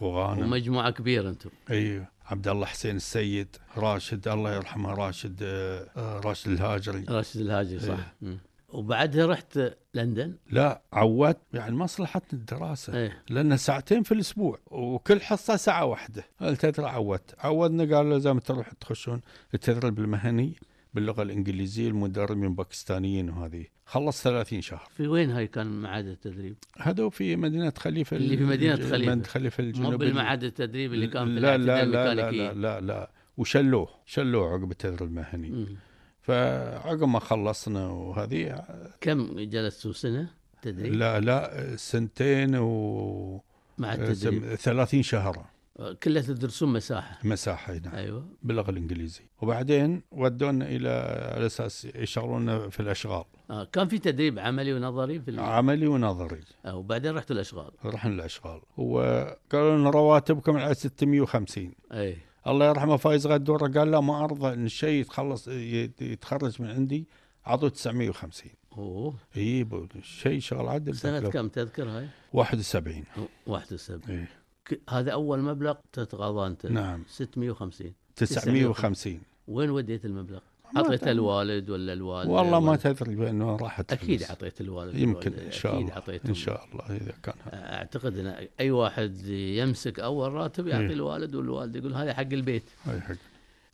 [0.03, 1.49] غانم ومجموعة كبيرة أنتم.
[1.71, 7.05] أيوه عبد الله حسين السيد راشد الله يرحمه راشد آه، راشد الهاجري.
[7.09, 8.13] راشد الهاجري صح.
[8.21, 8.37] مم.
[8.69, 9.59] وبعدها رحت
[9.93, 12.93] لندن؟ لا عودت يعني مصلحة الدراسة.
[12.97, 16.23] إيه لأن ساعتين في الأسبوع وكل حصة ساعة واحدة.
[16.39, 17.35] هل تدري عودت.
[17.39, 19.21] عودنا قال لازم تروح تخشون
[19.53, 20.53] التدريب المهني.
[20.93, 24.87] باللغة الإنجليزية المدربين باكستانيين وهذه خلص 30 شهر.
[24.97, 29.11] في وين هاي كان معهد التدريب؟ هذا في مدينة خليفة اللي في مدينة الج- خليفة.
[29.11, 29.97] مدينة خليفة مو الجنوبية.
[29.97, 33.11] بالمعهد التدريب اللي كان في لا لا لا لا لا لا لا.
[33.37, 35.67] وشلوه شلوه عقب التدريب المهني.
[36.21, 38.63] فعقب ما خلصنا وهذه
[39.01, 40.29] كم جلستوا سنة
[40.61, 43.43] تدريب؟ لا لا سنتين و
[43.77, 44.43] مع التدريب.
[44.43, 45.45] سم- 30 شهر.
[46.03, 47.19] كلها تدرسون مساحة.
[47.23, 48.25] مساحة هنا أيوه.
[48.43, 49.29] باللغة الإنجليزية.
[49.41, 50.89] وبعدين ودونا إلى
[51.35, 53.23] على أساس يشغلونا في الأشغال.
[53.49, 53.63] آه.
[53.63, 55.39] كان في تدريب عملي ونظري في ال...
[55.39, 56.39] عملي ونظري.
[56.65, 56.75] آه.
[56.75, 57.71] وبعدين رحتوا الأشغال.
[57.85, 58.61] رحنا الأشغال.
[58.77, 62.17] وقالوا لنا رواتبكم على 650 أي.
[62.47, 67.07] الله يرحمه فايز غدورة قال لا ما أرضى إن الشيء يتخلص يت- يتخرج من عندي
[67.45, 69.13] عطوا 950 أوه.
[69.37, 69.67] إي
[70.01, 70.95] شيء شغل عدل.
[70.95, 74.25] سنة كم تذكر هاي؟ 71 أو 71 إي.
[74.89, 80.39] هذا أول مبلغ تتقاضى أنت نعم 650 950 وين وديت المبلغ؟
[80.77, 81.11] أعطيته.
[81.11, 84.23] الوالد ولا الوالد والله ما تدري وين راحت أكيد.
[84.23, 85.33] أعطيت الوالد يمكن.
[85.33, 87.33] إن شاء أكيد الله اعطيتهم إن شاء الله إذا كان.
[87.53, 90.93] أعتقد إن أي واحد يمسك أول راتب يعطي إيه.
[90.93, 93.15] الوالد والوالد يقول هذا حق البيت هاي حق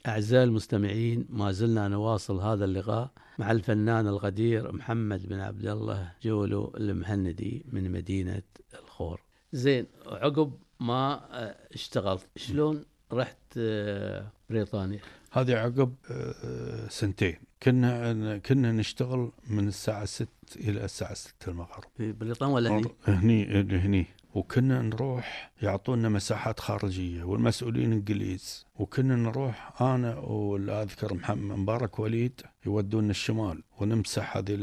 [0.08, 6.74] أعزائي المستمعين ما زلنا نواصل هذا اللقاء مع الفنان القدير محمد بن عبد الله جولو
[6.78, 8.44] المهندي من مدينة
[8.84, 9.22] الخور
[9.54, 12.28] زين عقب ما آه، اشتغلت.
[12.36, 15.00] شلون رحت آه، بريطانيا؟
[15.32, 17.36] هذه عقب آه، سنتين.
[17.64, 21.84] كنا كنا نشتغل من الساعة 6 إلى الساعة 6 المغرب.
[21.98, 24.06] في بريطانيا ولا هني؟ هني هني.
[24.36, 28.66] وكنا نروح يعطونا مساحات خارجية والمسؤولين إنجليز.
[28.80, 33.64] وكنا نروح أنا ولا اذكر محمد مبارك وليد يودونا الشمال.
[33.80, 34.56] ونمسح هذه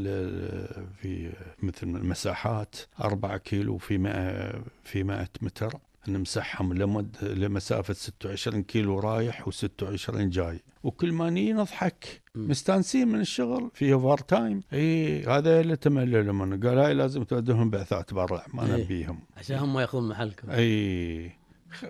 [1.03, 5.79] في مثل المساحات أربعة كيلو في 100 في 100 متر.
[6.09, 10.61] نمسحهم لمد لمسافة 26 كيلو رايح و26 جاي.
[10.83, 12.23] وكل ما نيجي نضحك.
[12.35, 18.15] مستانسين من الشغل في overtime إي هذا اللي تملل من قال هاي لازم تودوهم بعثات
[18.15, 18.85] برا ما إيه.
[18.85, 19.19] نبيهم.
[19.37, 20.51] عشان هم ياخذون محلكم.
[20.51, 21.33] إي.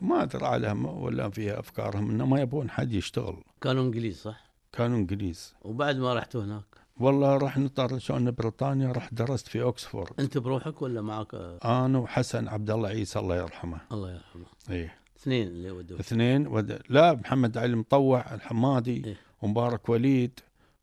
[0.03, 3.37] ما أدري عليهم ولا فيها أفكارهم إنه ما يبون حد يشتغل.
[3.61, 5.55] كانوا إنجليز صح؟ كانوا إنجليز.
[5.63, 6.65] وبعد ما رحتوا هناك؟
[7.01, 12.49] والله راح نطر شلون بريطانيا رحت درست في اوكسفورد أنت بروحك ولا معك؟ أنا وحسن
[12.49, 13.81] عبد الله عيسى الله يرحمه.
[13.93, 14.47] الله يرحمه.
[14.71, 16.79] اي اثنين اللي ودوا اثنين ود...
[16.89, 19.17] لا محمد علي مطوع الحمادي إيه.
[19.43, 20.41] ومبارك وليد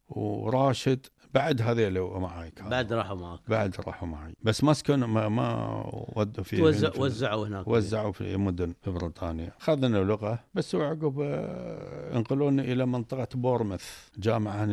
[0.09, 1.07] وراشد.
[1.33, 2.71] بعد هذيل معاي كانوا.
[2.71, 5.83] بعد راحوا معك بعد راحوا معي بس ما سكنوا ما, ما
[6.15, 7.67] ودوا في توزع في- وزعوا هناك.
[7.67, 9.51] وزعوا في مدن في بريطانيا.
[9.61, 10.39] اخذنا لغة.
[10.53, 13.83] بس وعقب آه، انقلونا إلى منطقة بورنموث
[14.17, 14.65] جامعة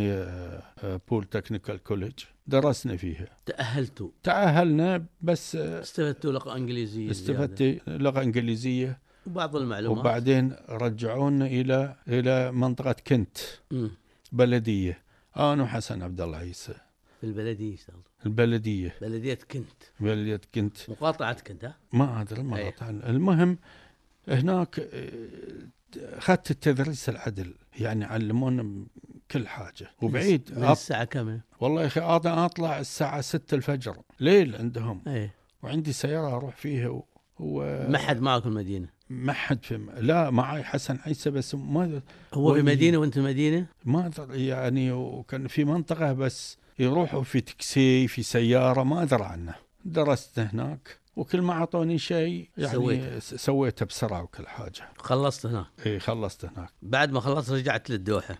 [1.10, 2.12] Poole Technical College
[2.46, 3.26] درسنا فيها.
[3.46, 4.08] تأهلتوا.
[4.22, 8.98] تأهلنا بس آه، استفدتوا لغة إنجليزية استفدت لغة إنجليزية.
[9.26, 9.98] وبعض المعلومات.
[10.00, 13.38] وبعدين رجعونا إلى إلى منطقة كنت.
[13.70, 13.90] مم.
[14.32, 14.98] بلدية.
[15.38, 16.74] أنا وحسن عبد الله عيسى
[17.20, 18.94] في البلدية اشتغلت البلدية.
[19.00, 19.82] بلدية كنت.
[20.00, 20.90] بلدية كنت.
[20.90, 22.70] مقاطعة كنت ها؟ ما أدري.
[22.70, 23.58] قطع المهم
[24.28, 25.08] هناك آه،
[25.96, 27.54] اخذت التدريس العدل.
[27.80, 28.86] يعني علمونا
[29.30, 29.90] كل حاجة.
[30.02, 30.64] وبعيد من.
[30.70, 33.96] الساعة كم؟ والله يا أخي أنا أطلع الساعة 6 الفجر.
[34.20, 35.02] ليل عندهم.
[35.06, 37.04] إيه وعندي سيارة أروح فيها و...
[37.38, 37.88] و...
[37.90, 42.00] ما حد معك المدينة؟ ما حد في لا معي حسن عيسى بس ما
[42.34, 48.22] هو في مدينة وأنت مدينة؟ ما يعني وكان في منطقة بس يروحوا في تاكسي في
[48.22, 53.18] سيارة ما أدري عنه درست هناك وكل ما أعطوني شيء يعني سويته.
[53.18, 54.88] سويته بسرعة وكل حاجة.
[54.98, 56.70] خلصت هناك؟ إي خلصت هناك.
[56.82, 58.38] بعد ما خلصت رجعت للدوحة.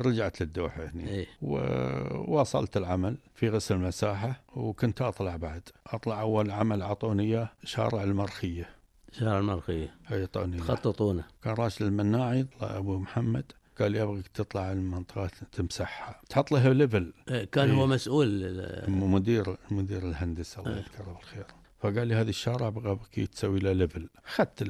[0.00, 1.08] رجعت للدوحة هني.
[1.08, 5.62] إيه وواصلت العمل في قسم المساحة وكنت أطلع بعد.
[5.86, 8.79] أطلع أول عمل أعطوني إياه شارع المرخية.
[9.12, 10.62] شارع المرخيه اي اعطوني إياه.
[10.64, 16.20] خططونه كان راشد المناعي طلع أبو محمد قال لي تطلع المنطقة تمسحها.
[16.28, 17.76] تحط لها level إيه، كان إيه.
[17.76, 20.78] هو مسؤول ال- مدير مدير الهندسة الله إيه.
[20.78, 21.46] يذكره بالخير.
[21.78, 24.62] فقال لي هذا الشارع أبغى تسوي له level أخذت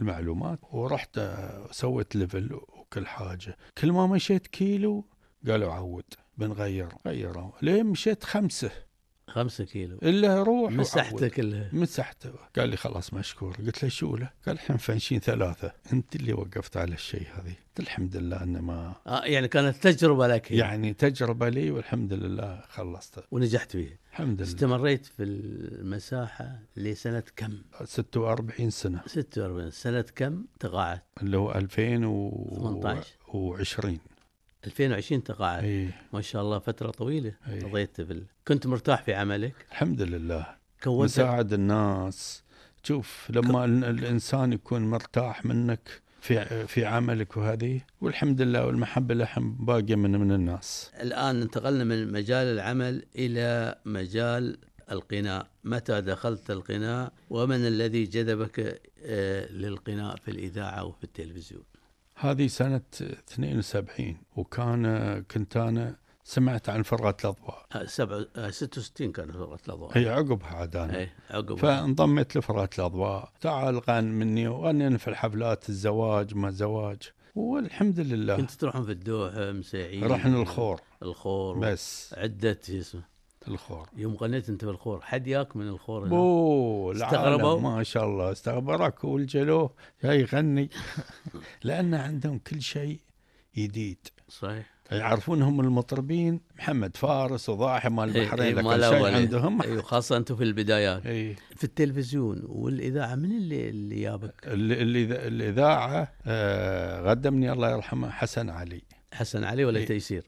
[0.00, 1.20] المعلومات ورحت
[1.70, 3.56] سويت level وكل حاجة.
[3.78, 5.04] كل ما مشيت كيلو
[5.48, 6.04] قالوا عود
[6.38, 6.88] بنغير.
[7.06, 7.50] غيروا.
[7.62, 8.70] لين مشيت خمسة.
[9.28, 9.98] خمسة كيلو.
[10.02, 10.72] إلا روح.
[10.72, 15.72] مسحته كلها مسحته قال لي خلاص مشكور قلت له شو له؟ قال الحين فنشين ثلاثة.
[15.92, 17.52] أنت اللي وقفت على الشيء هذه.
[17.68, 20.56] قلت الحمد لله أنه ما آه يعني كانت تجربة لك هي.
[20.56, 23.24] يعني تجربة لي والحمد لله خلصت.
[23.30, 23.98] ونجحت فيها.
[24.12, 24.50] الحمد لله.
[24.50, 29.00] استمريت في المساحة لسنة كم؟ 46 سنة.
[29.06, 30.04] 46 سنة.
[30.16, 32.80] كم تقاعدت اللي هو 2020
[33.60, 33.98] 18.
[34.64, 35.64] 2020 تقاعد.
[35.64, 37.60] اي ما شاء الله فترة طويلة إي.
[37.60, 38.24] قضيت بال...
[38.48, 40.46] كنت مرتاح في عملك؟ الحمد لله.
[40.82, 42.42] كونت مساعد الناس.
[42.82, 49.52] شوف لما ال- الإنسان يكون مرتاح منك في في عملك وهذه والحمد لله والمحبة لحم
[49.64, 50.90] باقية من من الناس.
[51.00, 54.58] الآن انتقلنا من مجال العمل إلى مجال
[54.90, 55.46] القناء.
[55.64, 61.62] متى دخلت القناء؟ ومن الذي جذبك آه، للقناء في الإذاعة وفي التلفزيون؟
[62.20, 67.66] هذه سنة 72 وكان كنت أنا سمعت عن فرقة الأضواء.
[67.74, 69.98] آه، سبعة آه، 66 كانت فرقة الأضواء.
[69.98, 71.58] هي عقبها عاد أنا إي عقب.
[71.58, 73.32] فانضميت لفرقة الأضواء.
[73.40, 76.98] تعال غن مني وغنينا في الحفلات الزواج ما زواج.
[77.34, 78.36] والحمد لله.
[78.36, 80.04] كنت تروحون في الدوحة مساعين.
[80.04, 80.80] رحنا الخور.
[81.02, 81.58] الخور.
[81.58, 82.14] بس.
[82.14, 83.17] شو اسمه؟
[83.48, 88.04] الخور يوم غنيت انت في الخور حد ياك من الخور هنا؟ بو استغربوا؟ ما شاء
[88.04, 89.70] الله استغربك والجلو
[90.04, 90.70] جاي يغني
[91.64, 93.00] لأن عندهم كل شيء
[93.56, 99.14] جديد صحيح يعرفون هم المطربين محمد فارس وضاحي مال إيه، البحرين لكن مال شيء.
[99.14, 106.12] عندهم أيوه خاصة أنتم في البدايات اي في التلفزيون والإذاعة من اللي اللي جابك؟ الإذاعة
[106.26, 108.82] آه قدمني الله يرحمه حسن علي
[109.12, 109.86] حسن علي ولا إيه.
[109.86, 110.24] تيسير؟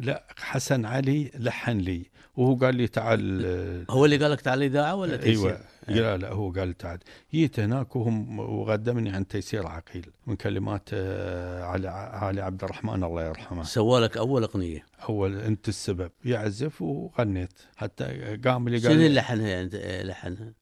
[0.00, 2.06] لا حسن علي لحن لي
[2.38, 6.16] وهو قال لي تعال آه، هو اللي قال لك تعال الاذاعه ولا تيسير؟ أيوه لا
[6.16, 6.98] لا هو قال تعال.
[7.34, 13.28] جيت هناك وهم وقدمني عن تيسير عقيل من كلمات آه، علي علي عبد الرحمن الله
[13.28, 13.62] يرحمه.
[13.62, 14.86] سوى لك أول أغنية.
[15.08, 16.10] أول أنت السبب.
[16.24, 17.52] يعزف وغنيت.
[17.76, 20.52] حتى قام لي شنو قال اللي لي لحنها يعني؟ آه، لحنها؟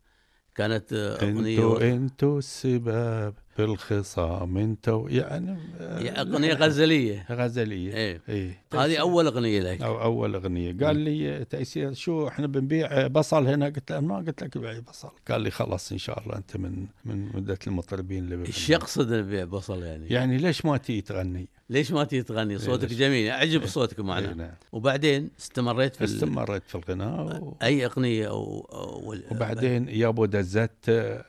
[0.57, 7.27] كانت آه، انتو اغنيه انتو السبب في الخصام انتو يعني آه، أغنية غزلية.
[7.31, 7.95] غزلية.
[7.95, 8.21] إيه.
[8.29, 8.63] إيه.
[8.75, 9.83] هذه أول أغنية لك.
[9.83, 10.77] أو أول أغنية.
[10.87, 15.11] قال لي تيسير شو إحنا بنبيع بصل هنا؟ قلت له ما قلت لك بيع بصل.
[15.31, 18.47] قال لي خلاص إن شاء الله أنت من من مدة المطربين اللي.
[18.47, 22.89] إيش يقصد نبيع بصل يعني؟ يعني ليش ما تيجي تغني؟ ليش ما تيجي تغني؟ صوتك
[22.89, 23.31] ليش؟ جميل.
[23.31, 24.51] عجب صوتك إيه معنا نعم.
[24.73, 27.57] وبعدين استمريت في استمريت في الغناء و...
[27.63, 31.25] أي أغنية أو, أو وبعدين يابو دزت آه،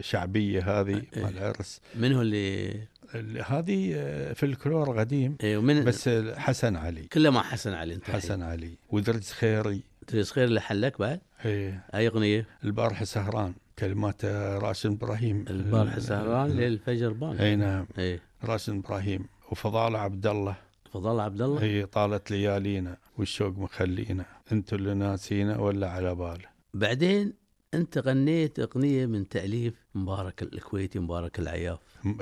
[0.00, 1.22] شعبية هذه إيه.
[1.24, 2.70] مال العرس من هو اللي
[3.14, 5.36] ال- هذه آه، فلكلور قديم.
[5.42, 7.02] إيه ومن بس حسن علي.
[7.02, 8.70] كله مع حسن علي انت حسن علي.
[8.90, 9.80] ودرس خيري.
[10.06, 11.84] تريس خير اللي حلك بعد؟ إيه.
[11.94, 13.52] أي أغنية؟ البارحة سهران.
[13.78, 15.44] كلمات آه، راشد إبراهيم.
[15.50, 17.36] البارحة ال- سهران للفجر بان.
[17.36, 17.86] إي نعم.
[17.98, 20.56] اي راشد إبراهيم وفضال عبد الله
[20.92, 24.24] فضل عبد الله هي طالت ليالينا والشوق مخلينا.
[24.52, 27.32] أنتوا اللي ناسينا ولا على باله بعدين
[27.74, 31.78] أنت غنيت أغنية من تأليف مبارك الكويتي مبارك العياف.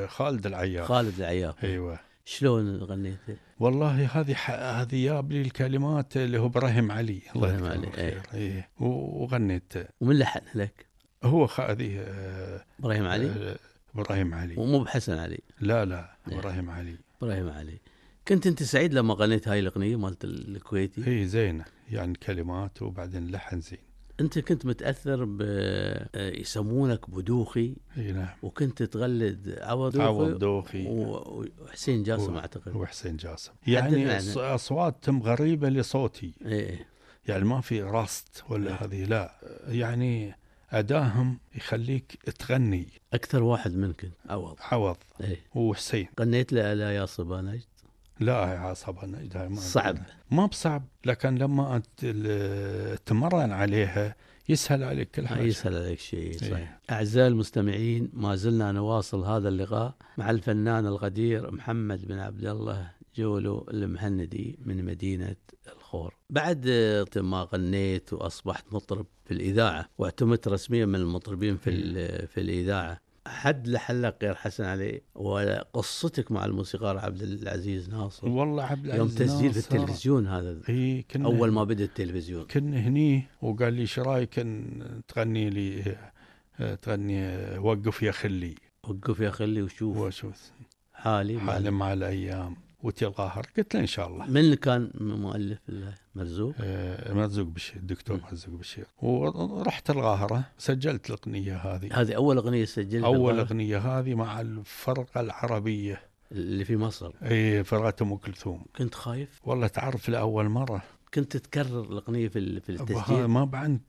[0.07, 0.87] خالد العياف.
[0.89, 1.65] خالد العياف.
[1.65, 1.99] أيوه.
[2.25, 4.37] شلون غنيته؟ والله هذه.
[4.81, 7.21] هذه جاب لي الكلمات اللي هو إبراهيم علي.
[7.37, 8.69] الله يذكره علي، إيه.
[8.81, 9.73] و- وغنيت.
[10.01, 10.87] ومن لحن لك؟
[11.25, 13.59] هو هذه آه، إبراهيم علي؟ آه،
[14.01, 14.55] إبراهيم علي.
[14.57, 15.39] ومو بحسن علي.
[15.61, 16.39] لا لا إيه.
[16.39, 16.97] إبراهيم علي.
[17.23, 17.79] إبراهيم علي.
[18.29, 21.65] كنت أنت سعيد لما غنيت هاي الأغنية مالت الكويتي؟ هي زينة.
[21.91, 23.79] يعني كلمات وبعدين لحن زين.
[24.21, 27.77] أنت كنت متأثر ب آه، يسمونك بدوخي.
[27.97, 28.29] إي نعم.
[28.43, 30.87] وكنت تقلد عوض دوخي؟ عوض دوخي.
[30.89, 32.77] وحسين جاسم و- أعتقد.
[32.77, 33.53] وحسين جاسم.
[33.67, 36.35] يعني اصواتهم غريبة لصوتي.
[36.45, 36.87] إيه
[37.29, 38.77] يعني ما في راست ولا إيه.
[38.77, 39.35] هذه لا.
[39.69, 40.35] يعني
[40.71, 42.89] أداهم يخليك تغني.
[43.13, 44.57] أكثر واحد منكم عوض.
[44.61, 44.97] عوض.
[45.21, 45.41] إيه.
[45.55, 47.65] وحسين غنيت له لا يا صبا نجد؟
[48.21, 48.75] لا يا
[49.35, 49.99] هاي ما صعب.
[50.31, 51.83] ما بصعب لكن لما
[53.07, 54.17] تمرن عليها
[54.49, 55.43] يسهل عليك كل حاجة.
[55.43, 56.57] يسهل عليك شيء صحيح.
[56.57, 56.81] إيه.
[56.91, 63.67] أعزائي المستمعين ما زلنا نواصل هذا اللقاء مع الفنان القدير محمد بن عبد الله جولو
[63.71, 65.37] المهندي من مدينة
[65.89, 66.69] الخور بعد
[67.17, 73.01] ما غنيت وأصبحت مطرب في الإذاعة واعتمدت رسميا من المطربين في, ال- في الإذاعة.
[73.27, 78.29] حد لحلق غير حسن علي وقصتك مع الموسيقار عبد العزيز ناصر.
[78.29, 79.59] والله عبد العزيز يوم تسجيل في.
[79.59, 82.45] التلفزيون هذا اي كنا أول ما بدأ التلفزيون.
[82.47, 84.35] كنا هني وقال لي إيش رأيك
[85.09, 85.97] تغني لي
[86.83, 88.55] تغني وقف يا خلي
[88.89, 90.31] وقف يا خلي وشوف وشو
[90.93, 92.57] حالي حالم مع الأيام.
[92.83, 94.27] وتي القاهر قلت له إن شاء الله.
[94.27, 95.59] من اللي كان مؤلف
[96.15, 98.87] مرزوق آه، مرزوق بشير الدكتور مرزوق بشير.
[99.03, 102.01] ورحت القاهرة سجلت الأغنية هذه.
[102.01, 106.01] هذه أول أغنية سجلتها؟ أول أغنية هذه مع الفرقة العربية.
[106.33, 108.65] اللي في مصر؟ إي فرقة أم كلثوم.
[108.77, 110.83] كنت خايف؟ والله تعرف لأول مرة.
[111.15, 113.81] كنت تكرر الأغنية في في التسجيل؟ ما بعد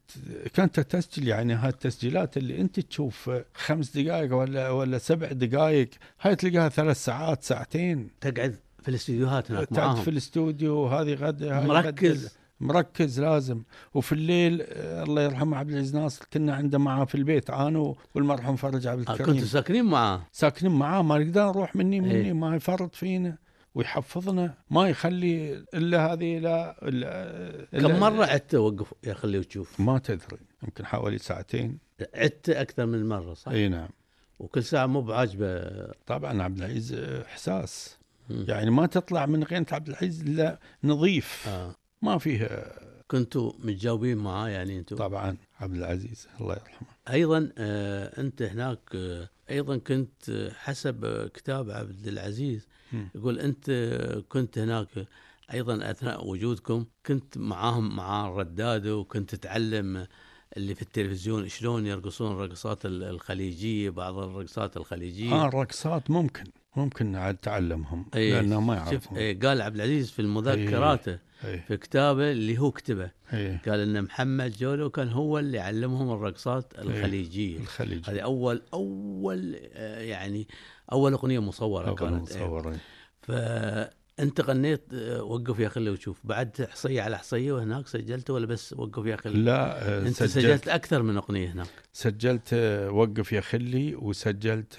[0.54, 5.89] كانت تسجيل يعني هاي التسجيلات اللي أنت تشوف خمس دقائق ولا ولا سبع دقائق
[6.21, 8.10] هاي تلقاها ثلاث ساعات ساعتين.
[8.21, 12.39] تقعد في الاستديوهات هناك معاهم في الاستوديو وهذه غد مركز.
[12.60, 17.49] مركز لازم وفي الليل آه، الله يرحمه عبد العزيز ناصر كنا عنده معاه في البيت
[17.49, 22.02] أنا والمرحوم فرج عبد آه، الكريم كنتوا ساكنين معاه ساكنين معاه ما نقدر نروح مني
[22.02, 22.34] مني إيه.
[22.34, 23.38] ما يفرط فينا
[23.75, 29.99] ويحفظنا ما يخلي إلا هذه لا إلا كم مرة عدت اوقف يا خليه وتشوف ما
[29.99, 31.78] تدري يمكن حوالي ساعتين
[32.13, 33.89] عدت أكثر من مرة صح؟ إي نعم
[34.39, 35.62] وكل ساعة مو بعاجبه
[36.06, 37.99] طبعا عبد العزيز إحساس مم.
[38.30, 41.46] يعني ما تطلع من غينة عبد العزيز إلا نظيف.
[41.48, 41.76] آه.
[42.02, 42.65] ما فيه
[43.08, 46.88] كنتوا متجاوبين معاه يعني أنتم طبعا عبد العزيز الله يرحمه.
[47.10, 52.68] أيضا آه أنت هناك آه أيضا كنت آه، حسب آه، كتاب عبد العزيز.
[53.15, 54.88] يقول أنت آه، كنت هناك
[55.54, 60.08] أيضا أثناء وجودكم كنت معاهم مع الرداد وكنت تتعلم
[60.58, 65.32] اللي في التلفزيون شلون يرقصون الرقصات ال- الخليجية بعض الرقصات الخليجية.
[65.34, 66.44] آه الرقصات ممكن.
[66.76, 71.78] ممكن عاد تعلمهم إيه، لأنه ما يعرفون إيه، قال عبد العزيز في المذكراته إيه في
[71.78, 73.12] كتابه اللي هو كتبه.
[73.34, 73.62] إيه.
[73.68, 77.58] قال إن محمد جولو كان هو اللي علمهم الرقصات الخليجية.
[77.58, 80.48] الخليج هذه أول أول آه، يعني
[80.92, 82.38] أول أغنية مصورة أول كانت إيه.
[82.46, 82.80] مصور إيه.
[83.22, 88.74] فأنت غنيت آه، وقف يا خلي وشوف بعد حصيه على حصية وهناك سجلت ولا بس
[88.74, 91.68] وقف يا خلي لا آه، أنت سجلت سجلت أكثر من أغنية هناك.
[91.94, 92.54] سجلت
[92.92, 94.76] وقف يا خلي وسجلت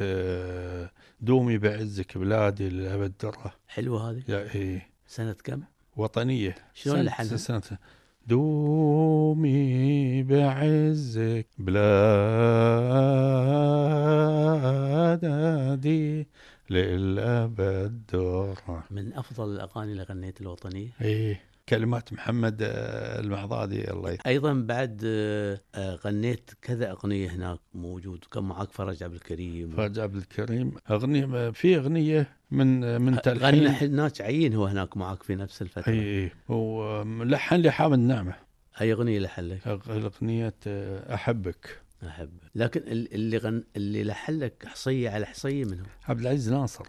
[1.20, 3.52] دومي بعزك بلادي للأبد درة.
[3.68, 4.22] حلوة هذه.
[4.28, 4.88] يا إيه.
[5.06, 5.62] سنة كم؟
[5.96, 6.54] وطنية.
[6.74, 7.78] شلون سنة- لحنها؟ سنة
[8.26, 11.46] دومي بعزك
[14.60, 16.26] بلادي
[16.70, 21.40] للأبد دورة من أفضل الأغاني اللي غنيت الوطنية؟ إيه.
[21.70, 28.24] كلمات محمد آه، المعضادي الله يرحمه أيضا بعد آه، آه، غنيت كذا أغنية هناك موجود.
[28.32, 29.70] كان معك فرج عبد الكريم.
[29.76, 30.72] فرج عبد الكريم.
[30.90, 33.66] أغنية في أغنية من من غنى تلحين.
[33.66, 35.92] هناك عين هو هناك معك في نفس الفترة.
[35.92, 36.54] إي إي.
[36.54, 38.34] ولحن لي حامد نعمة
[38.80, 41.78] أي أغنية لحن لك؟ أغ- أغنية آه، أحبك.
[42.06, 46.84] احب لكن ال- اللي غن اللي لحن لك حصية على حصية منه عبد العزيز ناصر.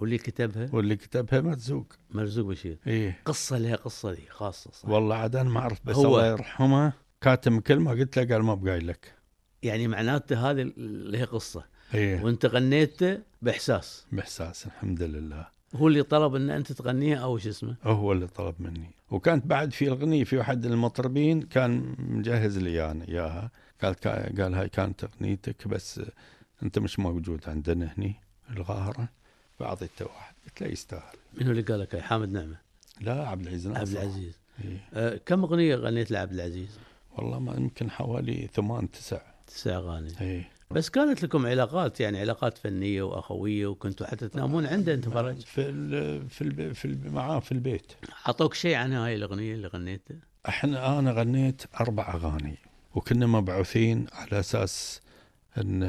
[0.00, 1.92] واللي كتبها؟ واللي كتبها مرزوق.
[2.10, 2.78] مرزوق بشير.
[2.86, 3.18] إيه.
[3.24, 6.92] قصة لها قصة دي خاصة صح؟ والله عاد أنا ما أعرف بس هو- الله يرحمه
[7.20, 9.14] كاتم كلمه قلت له قال ما بقايل لك.
[9.62, 11.64] يعني معناته هذه لها قصة.
[11.94, 12.24] إيه.
[12.24, 14.06] وأنت غنيته بإحساس.
[14.12, 15.46] بإحساس الحمد لله.
[15.74, 18.90] هو اللي طلب إن أنت تغنيها أو شو اسمه؟ هو اللي طلب مني.
[19.10, 23.50] وكانت بعد في اغنيه في واحد المطربين كان مجهز لي يعني إياها.
[23.82, 23.94] قال
[24.38, 26.00] قال هاي كانت أغنيتك بس
[26.62, 28.14] أنت مش موجود عندنا هني
[28.50, 29.08] الغاهرة.
[29.60, 30.34] فاعطيته واحد.
[30.44, 31.16] قلت له يستاهل.
[31.34, 32.56] منو اللي قال لك؟ حامد نعمة؟
[33.00, 34.38] لا عبد العزيز عبد العزيز.
[34.64, 34.88] إيه.
[34.94, 36.78] أه كم أغنية غنيت لعبد العزيز؟
[37.12, 39.20] والله ما يمكن حوالي ثمان تسع.
[39.46, 40.12] تسع أغاني.
[40.20, 40.48] إيه.
[40.70, 45.60] بس كانت لكم علاقات يعني علاقات فنية وأخوية وكنتوا حتى تنامون عنده أنت فرج؟ في
[45.60, 47.92] ال في ال في ال معاه في البيت.
[48.26, 50.16] أعطوك شيء عن هاي الأغنية اللي غنيتها؟
[50.48, 52.58] إحنا أنا غنيت أربع أغاني
[52.94, 55.00] وكنا مبعوثين على أساس
[55.58, 55.80] إن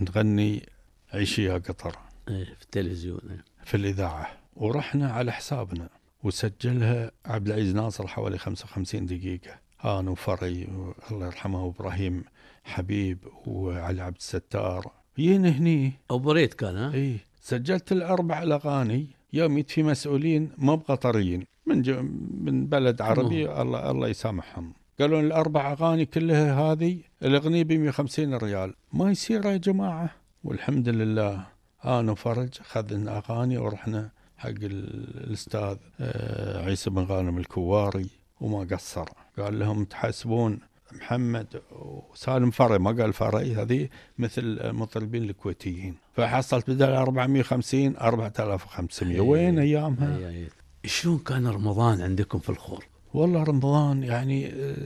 [0.00, 0.68] نغني
[1.12, 1.88] عيشي يا قطر.
[1.88, 3.44] إيه في التلفزيون إيه.
[3.64, 4.28] في الإذاعة.
[4.56, 5.88] ورحنا على حسابنا.
[6.22, 9.58] وسجلها عبد العزيز ناصر حوالي 55 دقيقة.
[9.84, 10.68] أنا وفرج
[11.10, 12.24] الله يرحمه وابراهيم
[12.64, 14.92] حبيب وعلي عبد الستار.
[15.18, 15.92] جينا هني.
[16.10, 19.06] أو بريت كان ها؟ اي سجلت الأربع الأغاني.
[19.32, 21.82] يوم في مسؤولين ما بقطريين من
[22.44, 24.72] من بلد عربي الله الله يسامحهم.
[25.00, 28.74] قالوا الأربع أغاني كلها هذه الأغنية ب 150 ريال.
[28.92, 30.10] ما يصير يا جماعة.
[30.44, 31.53] والحمد لله.
[31.84, 38.06] أنا وفرج اخذنا أغاني ورحنا حق ال- الأستاذ آه، عيسى بن غانم الكواري
[38.40, 40.58] وما قصر قال لهم تحاسبون
[40.92, 41.46] محمد
[42.12, 50.16] وسالم فرج ما قال فرج هذه مثل المطربين الكويتيين فحصلت بدل 450 4500 وين أيامها؟
[50.18, 50.48] أي أي.
[50.84, 54.76] شلون كان رمضان عندكم في الخور؟ والله رمضان يعني آه،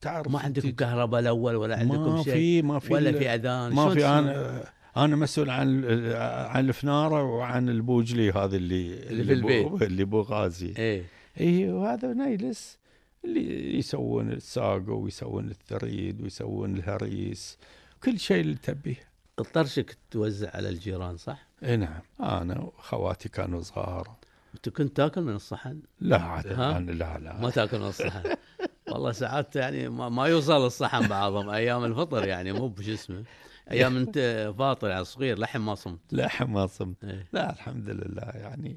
[0.00, 3.72] تعرف ما عندكم كهرباء الأول ولا عندكم ما شيء في ما في ولا في أذان
[3.72, 4.64] ما في؟ أنا
[4.96, 9.82] أنا مسؤول عن عن الفنارة وعن البوجلي هذا اللي اللي في البيت.
[9.88, 11.04] اللي بو غازي إيه
[11.40, 12.78] اي وهذا نيلس
[13.24, 17.58] اللي يسوون الساقو ويسوون الثريد ويسوون الهريس
[18.04, 24.16] كل شيء اللي تبيه الطرشك توزع على الجيران صح؟ اي نعم أنا وأخواتي كانوا صغار
[24.54, 28.22] أنت كنت تاكل من الصحن؟ لا عاد ها؟ أنا لا لا ما تاكل من الصحن
[28.90, 33.24] والله ساعات يعني ما, ما يوصل الصحن بعضهم أيام الفطر يعني مو بش اسمه
[33.70, 34.18] أيام أنت
[34.58, 36.00] فاطر يعني صغير لحم ما صمت.
[36.12, 37.04] لحم ما صمت.
[37.04, 37.26] إيه.
[37.32, 38.76] لا الحمد لله يعني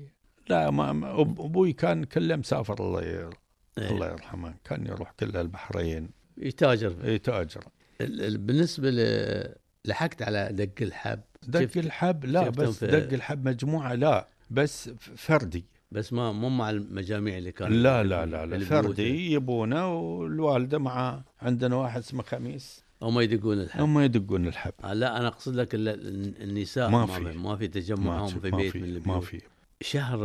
[0.50, 0.90] لا ما
[1.22, 3.30] أبوي كان كله مسافر الله ير...
[3.78, 3.90] إيه.
[3.90, 4.54] الله يرحمه.
[4.64, 6.10] كان يروح كله البحرين.
[6.38, 6.96] يتاجر.
[7.04, 7.64] اي تاجر
[8.02, 9.56] ال- ال- بالنسبة ل...
[9.86, 14.90] لحقت على دق الحب؟ دق شفت- الحب؟ لا بس في- دق الحب مجموعة لا بس
[15.16, 15.66] فردي.
[15.92, 21.24] بس ما مو مع المجاميع اللي كانت لا لا لا, لا فردي يبونه والوالدة مع
[21.42, 22.84] عندنا واحد اسمه خميس.
[23.02, 27.06] هم يدقون الحب هم يدقون الحب آه لا أنا أقصد لك ال- ال- النساء ما
[27.06, 27.38] ما, في.
[27.38, 29.41] ما في تجمع ما هم في ما بيت من ما البيوت في
[29.82, 30.20] شهر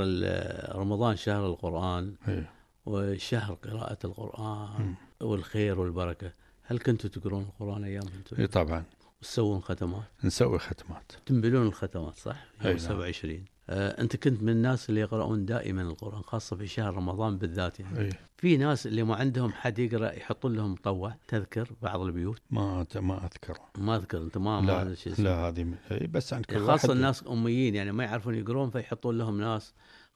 [0.76, 2.50] رمضان شهر القرآن إيه.
[2.86, 4.94] وشهر قراءة القرآن مم.
[5.20, 8.02] والخير والبركة هل كنتوا تقرون القرآن أيام
[8.38, 8.84] اي أنتم؟ طبعا
[9.24, 12.78] وتسوون ختمات؟ نسوي ختمات تنبلون الختمات صح؟ أي يوم نعم.
[12.78, 17.80] 27 آه، أنت كنت من الناس اللي يقرؤون دائما القرآن خاصة في شهر رمضان بالذات
[17.80, 22.42] يعني اي في ناس اللي ما عندهم حد يقرأ يحطون لهم مطوع تذكر بعض البيوت
[22.50, 25.24] ما ما أذكر ما أذكر أنت ما ما لا اسمه.
[25.24, 29.18] لا هذه م- إي بس عن كل خاصة الناس أميين يعني ما يعرفون يقرون فيحطون
[29.18, 29.74] لهم ناس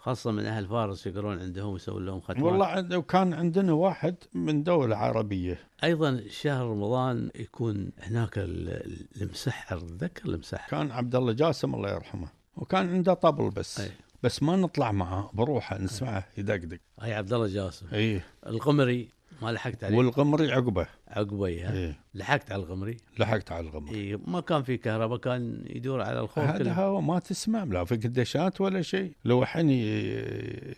[0.08, 2.42] خاصة من أهل فارس يقرون عندهم ويسوون لهم ختمات.
[2.42, 5.58] والله عند- وكان عندنا واحد من دولة عربية.
[5.84, 11.90] أيضا شهر رمضان يكون هناك ال- ال- المسحر تذكر المسحر؟ كان عبد الله جاسم الله
[11.90, 12.28] يرحمه.
[12.56, 13.80] وكان عنده طبل بس.
[13.80, 13.90] أي.
[14.22, 16.78] بس ما نطلع معه بروحه نسمعه يدقدق.
[17.00, 17.86] هاي عبد الله جاسم.
[17.92, 19.08] اي القمري
[19.42, 19.96] ما لحقت عليه.
[19.96, 20.86] والغمري عقبه.
[21.08, 23.94] عقبي ها اي لحقت على القمري لحقت على الغمري.
[23.94, 27.96] إيه ما كان في كهرباء كان يدور على الخور هذا هو ما تسمع لا في
[27.96, 29.12] قديشات ولا شيء.
[29.24, 30.74] لو الحين ي-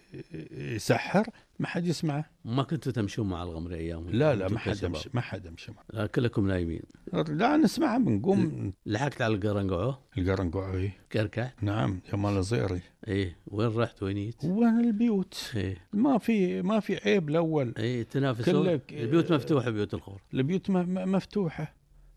[0.75, 1.27] يسحر
[1.59, 2.25] ما حد يسمعه.
[2.45, 4.83] ما كنتوا تمشون مع القمري أيام؟ لا لا ما حد.
[4.83, 5.85] يمشي ما حد يمشي معه.
[5.93, 6.83] لا كلكم نايمين.
[7.29, 8.73] لا نسمعه بنقوم.
[8.87, 11.51] لحقت على القرنقعوه القرنقعوه قرقع.
[11.63, 13.37] نعم جمال الزيري إيه.
[13.47, 15.77] وين رحت؟ وين جيت؟ وين البيوت؟ إيه.
[15.93, 17.75] ما في ما في عيب الأول.
[17.79, 18.81] إيه تنافسون.
[18.93, 21.75] البيوت مفتوحة بيوت الخور البيوت م- م- مفتوحة.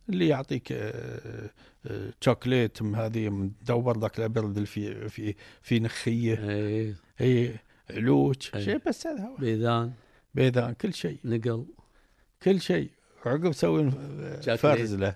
[0.09, 1.49] اللي يعطيك آه،
[1.85, 6.49] آه، شوكليت هذه مدور ذاك الأبرد في في في نخية.
[6.49, 6.95] إيه.
[7.21, 7.55] اي
[7.89, 8.61] علوج أي.
[8.65, 9.35] شيء بس هذا هو.
[9.35, 9.91] بيذان.
[10.35, 11.17] بيذان كل شيء.
[11.25, 11.65] نقل.
[12.43, 12.89] كل شيء.
[13.25, 14.59] وعقب سوي شوكليت.
[14.59, 15.15] فرز له.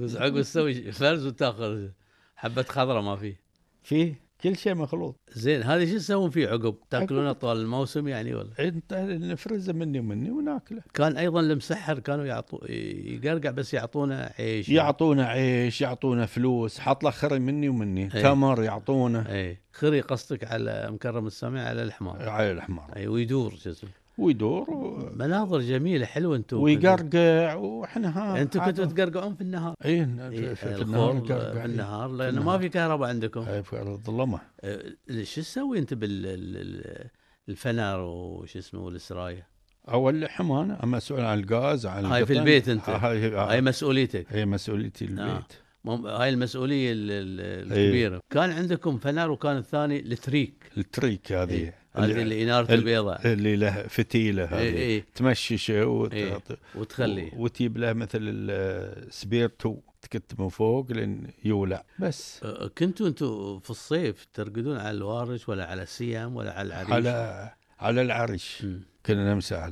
[0.00, 1.88] بس عقب تسوي فرز وتأخذ
[2.36, 3.40] حبة خضرة ما فيه.
[3.82, 5.16] فيه؟ كل شيء مخلوط.
[5.32, 10.30] زين هذا شو تسوون فيه عقب؟ تاكلونه طوال الموسم يعني ولا؟ إنت نفرزه مني ومني
[10.30, 10.82] وناكله.
[10.94, 17.10] كان أيضا المسحر كانوا يعطوا يقرقع بس يعطونا عيش يعطونا عيش يعطونا فلوس حط له
[17.10, 18.04] خري مني ومني.
[18.14, 18.22] أي.
[18.22, 19.32] تمر يعطونا.
[19.32, 22.28] اي خري قصدك على مكرم السامع على الحمار.
[22.28, 22.96] على الحمار.
[22.96, 25.10] اي ويدور شو اسمه؟ ويدور و...
[25.16, 30.04] مناظر جميلة حلوة أنتم ويقرقع وإحنا ها أنتم كنتوا تقرقعون في النهار اي إيه،
[30.54, 31.20] في, النهار
[31.52, 32.44] في النهار لأنه النهار.
[32.44, 34.82] ما في كهرباء عندكم اي في الظلمة أه،
[35.22, 35.94] شو تسوي انت
[37.48, 39.46] بالفنار وش اسمه والسرايه؟
[39.88, 42.32] اول حمانه مسؤول عن الغاز عن هاي في.
[42.38, 42.88] البيت أنت.
[42.88, 45.08] هاي هاي مسؤوليتك هي مسؤوليتي آه.
[45.08, 45.52] البيت
[45.84, 47.40] مم- هاي المسؤولية ال- ال-
[47.72, 47.84] إيه.
[47.86, 51.74] الكبيرة كان عندكم فنار وكان الثاني التريك التريك هذه إيه.
[52.00, 55.04] هذه اللي اناره ال- البيضاء اللي له فتيلة هذه إيه، إيه.
[55.14, 56.12] تمششه وت...
[56.12, 56.38] إيه.
[56.74, 63.70] وتخليه وتجيب له مثل السبيرتو تكت من فوق لين يولع بس أه، كنتوا أنتوا في
[63.70, 68.80] الصيف ترقدون على الوارش ولا على السيم ولا على العريش؟ على على العرش مم.
[69.08, 69.68] كنا نمسح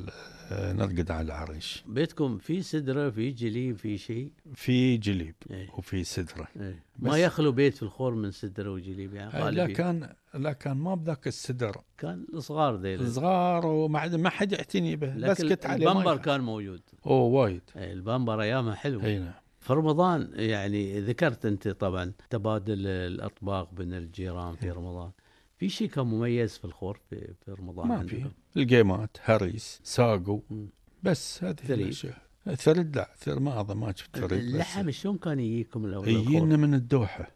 [0.53, 5.71] نرقد على العرش بيتكم في سدرة في جليب في شيء؟ في جليب إيه.
[5.71, 6.49] وفي سدرة.
[6.61, 6.83] إيه.
[6.99, 10.77] بس- ما يخلو بيت في الخور من سدرة وجليب يعني لا غالبي كان لا كان
[10.77, 11.77] ما بذاك السدر.
[11.99, 16.19] كان الصغار ذيل صغار وما ما حد يعتني به بس كنت عليه يخاف.
[16.21, 16.81] كان موجود.
[17.07, 17.63] أوه وايد.
[17.77, 19.33] إيه، البمبر أيامها حلو أي نعم.
[19.61, 25.11] في رمضان يعني ذكرت أنت طبعا تبادل الأطباق بين الجيران في رمضان.
[25.57, 30.41] في شيء كان مميز في الخور في, في رمضان ما في؟ الجيمات هريس ساقو.
[31.03, 31.73] بس هذه.
[31.75, 32.19] الأشياء.
[32.55, 36.75] ثرد لا ثرد ما هذا ما شفت ثرد اللحم شلون كان يجيكم الأول يجينا؟ من
[36.75, 37.31] الدوحة.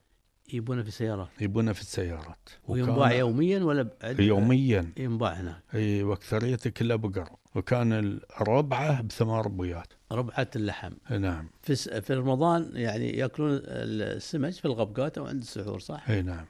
[0.48, 2.48] يجيبونه في سيارات يبونه في السيارات.
[2.68, 4.92] وينباع يوميا ولا بعد؟ يوميا.
[4.96, 5.62] ينباع هناك.
[5.74, 10.92] أي واكثريته كلها بقر وكان الربعة بثمان ربويات ربعة اللحم.
[11.10, 11.48] نعم.
[11.62, 16.46] في في رمضان يعني يأكلون السمك في الغبقات أو عند السحور صح؟ أي نعم.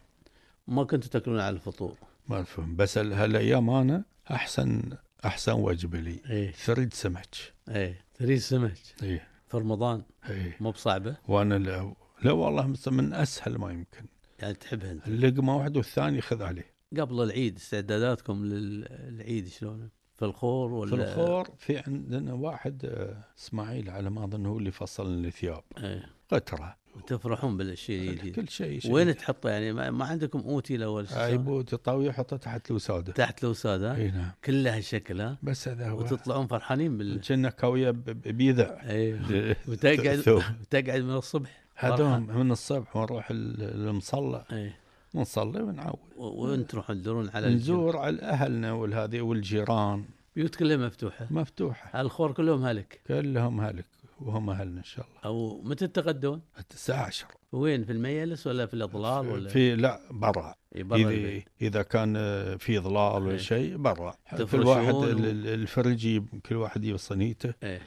[0.66, 1.96] ما كنتوا تاكلون على الفطور.
[2.28, 4.82] ما الفهم بس ال- هالايام أنا أحسن
[5.24, 6.20] أحسن وجبة لي.
[6.30, 6.50] إيه.
[6.52, 7.34] ثريد سمك.
[7.68, 8.04] إيه.
[8.14, 8.78] تريد سمك.
[9.02, 10.02] اي في رمضان.
[10.30, 14.04] اي مو بصعبة؟ وأنا لا, لا والله من أسهل ما يمكن.
[14.38, 16.70] يعني تحبها أنت؟ اللقمة واحد والثاني خذ عليه.
[16.98, 23.90] قبل العيد استعداداتكم للعيد شلون؟ في الخور ولا؟ في الخور في عندنا واحد آه، إسماعيل
[23.90, 26.06] على ما اظن هو اللي فصل لي ثياب إيه.
[26.32, 26.76] قطرة.
[26.96, 28.92] وتفرحون بالشيء الجديد كل شيء شيء.
[28.92, 32.70] وين تحطه؟ يعني ما, ما عندكم اوتي الأول شو هاي يسمى؟ بوت طاوي يحطه تحت
[32.70, 34.30] الوساده تحت الوساد ها؟ إي نعم.
[34.44, 35.98] كلها شكل ها؟ بس هذا هو.
[35.98, 39.20] وتطلعون فرحانين بال كنا كاوية بيذع إيه.
[39.68, 40.42] وتقعد ثوب.
[40.60, 44.44] وتقعد من الصبح هذوم من الصبح ونروح ال- المصلى.
[44.52, 44.76] إيه.
[45.14, 45.98] ونصلي ونعود.
[46.16, 50.04] وين تروحون؟ تدورون على؟ نزور على أهلنا والهذه والجيران.
[50.36, 52.00] بيوت كلها مفتوحة؟ مفتوحة.
[52.00, 53.84] الخور كلهم هلك؟ كلهم هلك.
[54.20, 55.18] وهم أهلنا إن شاء الله.
[55.24, 56.40] أو متى تتقدون؟
[56.74, 60.54] الساعة 10 وين في الميلس ولا في الأضلال ولا؟ في لا برا.
[60.74, 63.22] اذا إذا كان آه، في ظلال.
[63.22, 64.14] ولا شيء برا.
[64.52, 67.80] كل واحد و- ال- ال- الفرج كل واحد يجيب صينيته إيه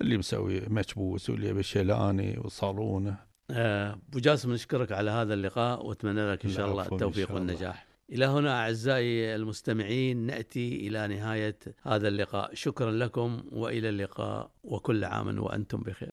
[0.00, 3.16] اللي مسوي مكبوس واللي يبي شيلاني وصالونه.
[3.50, 7.48] آه، أبو جاسم نشكرك على هذا اللقاء وأتمنى لك إن شاء الله التوفيق شاء الله.
[7.52, 7.86] والنجاح.
[8.12, 12.54] إلى هنا أعزائي المستمعين نأتي إلى نهاية هذا اللقاء.
[12.54, 16.08] شكرا لكم وإلى اللقاء وكل عام وأنتم بخير.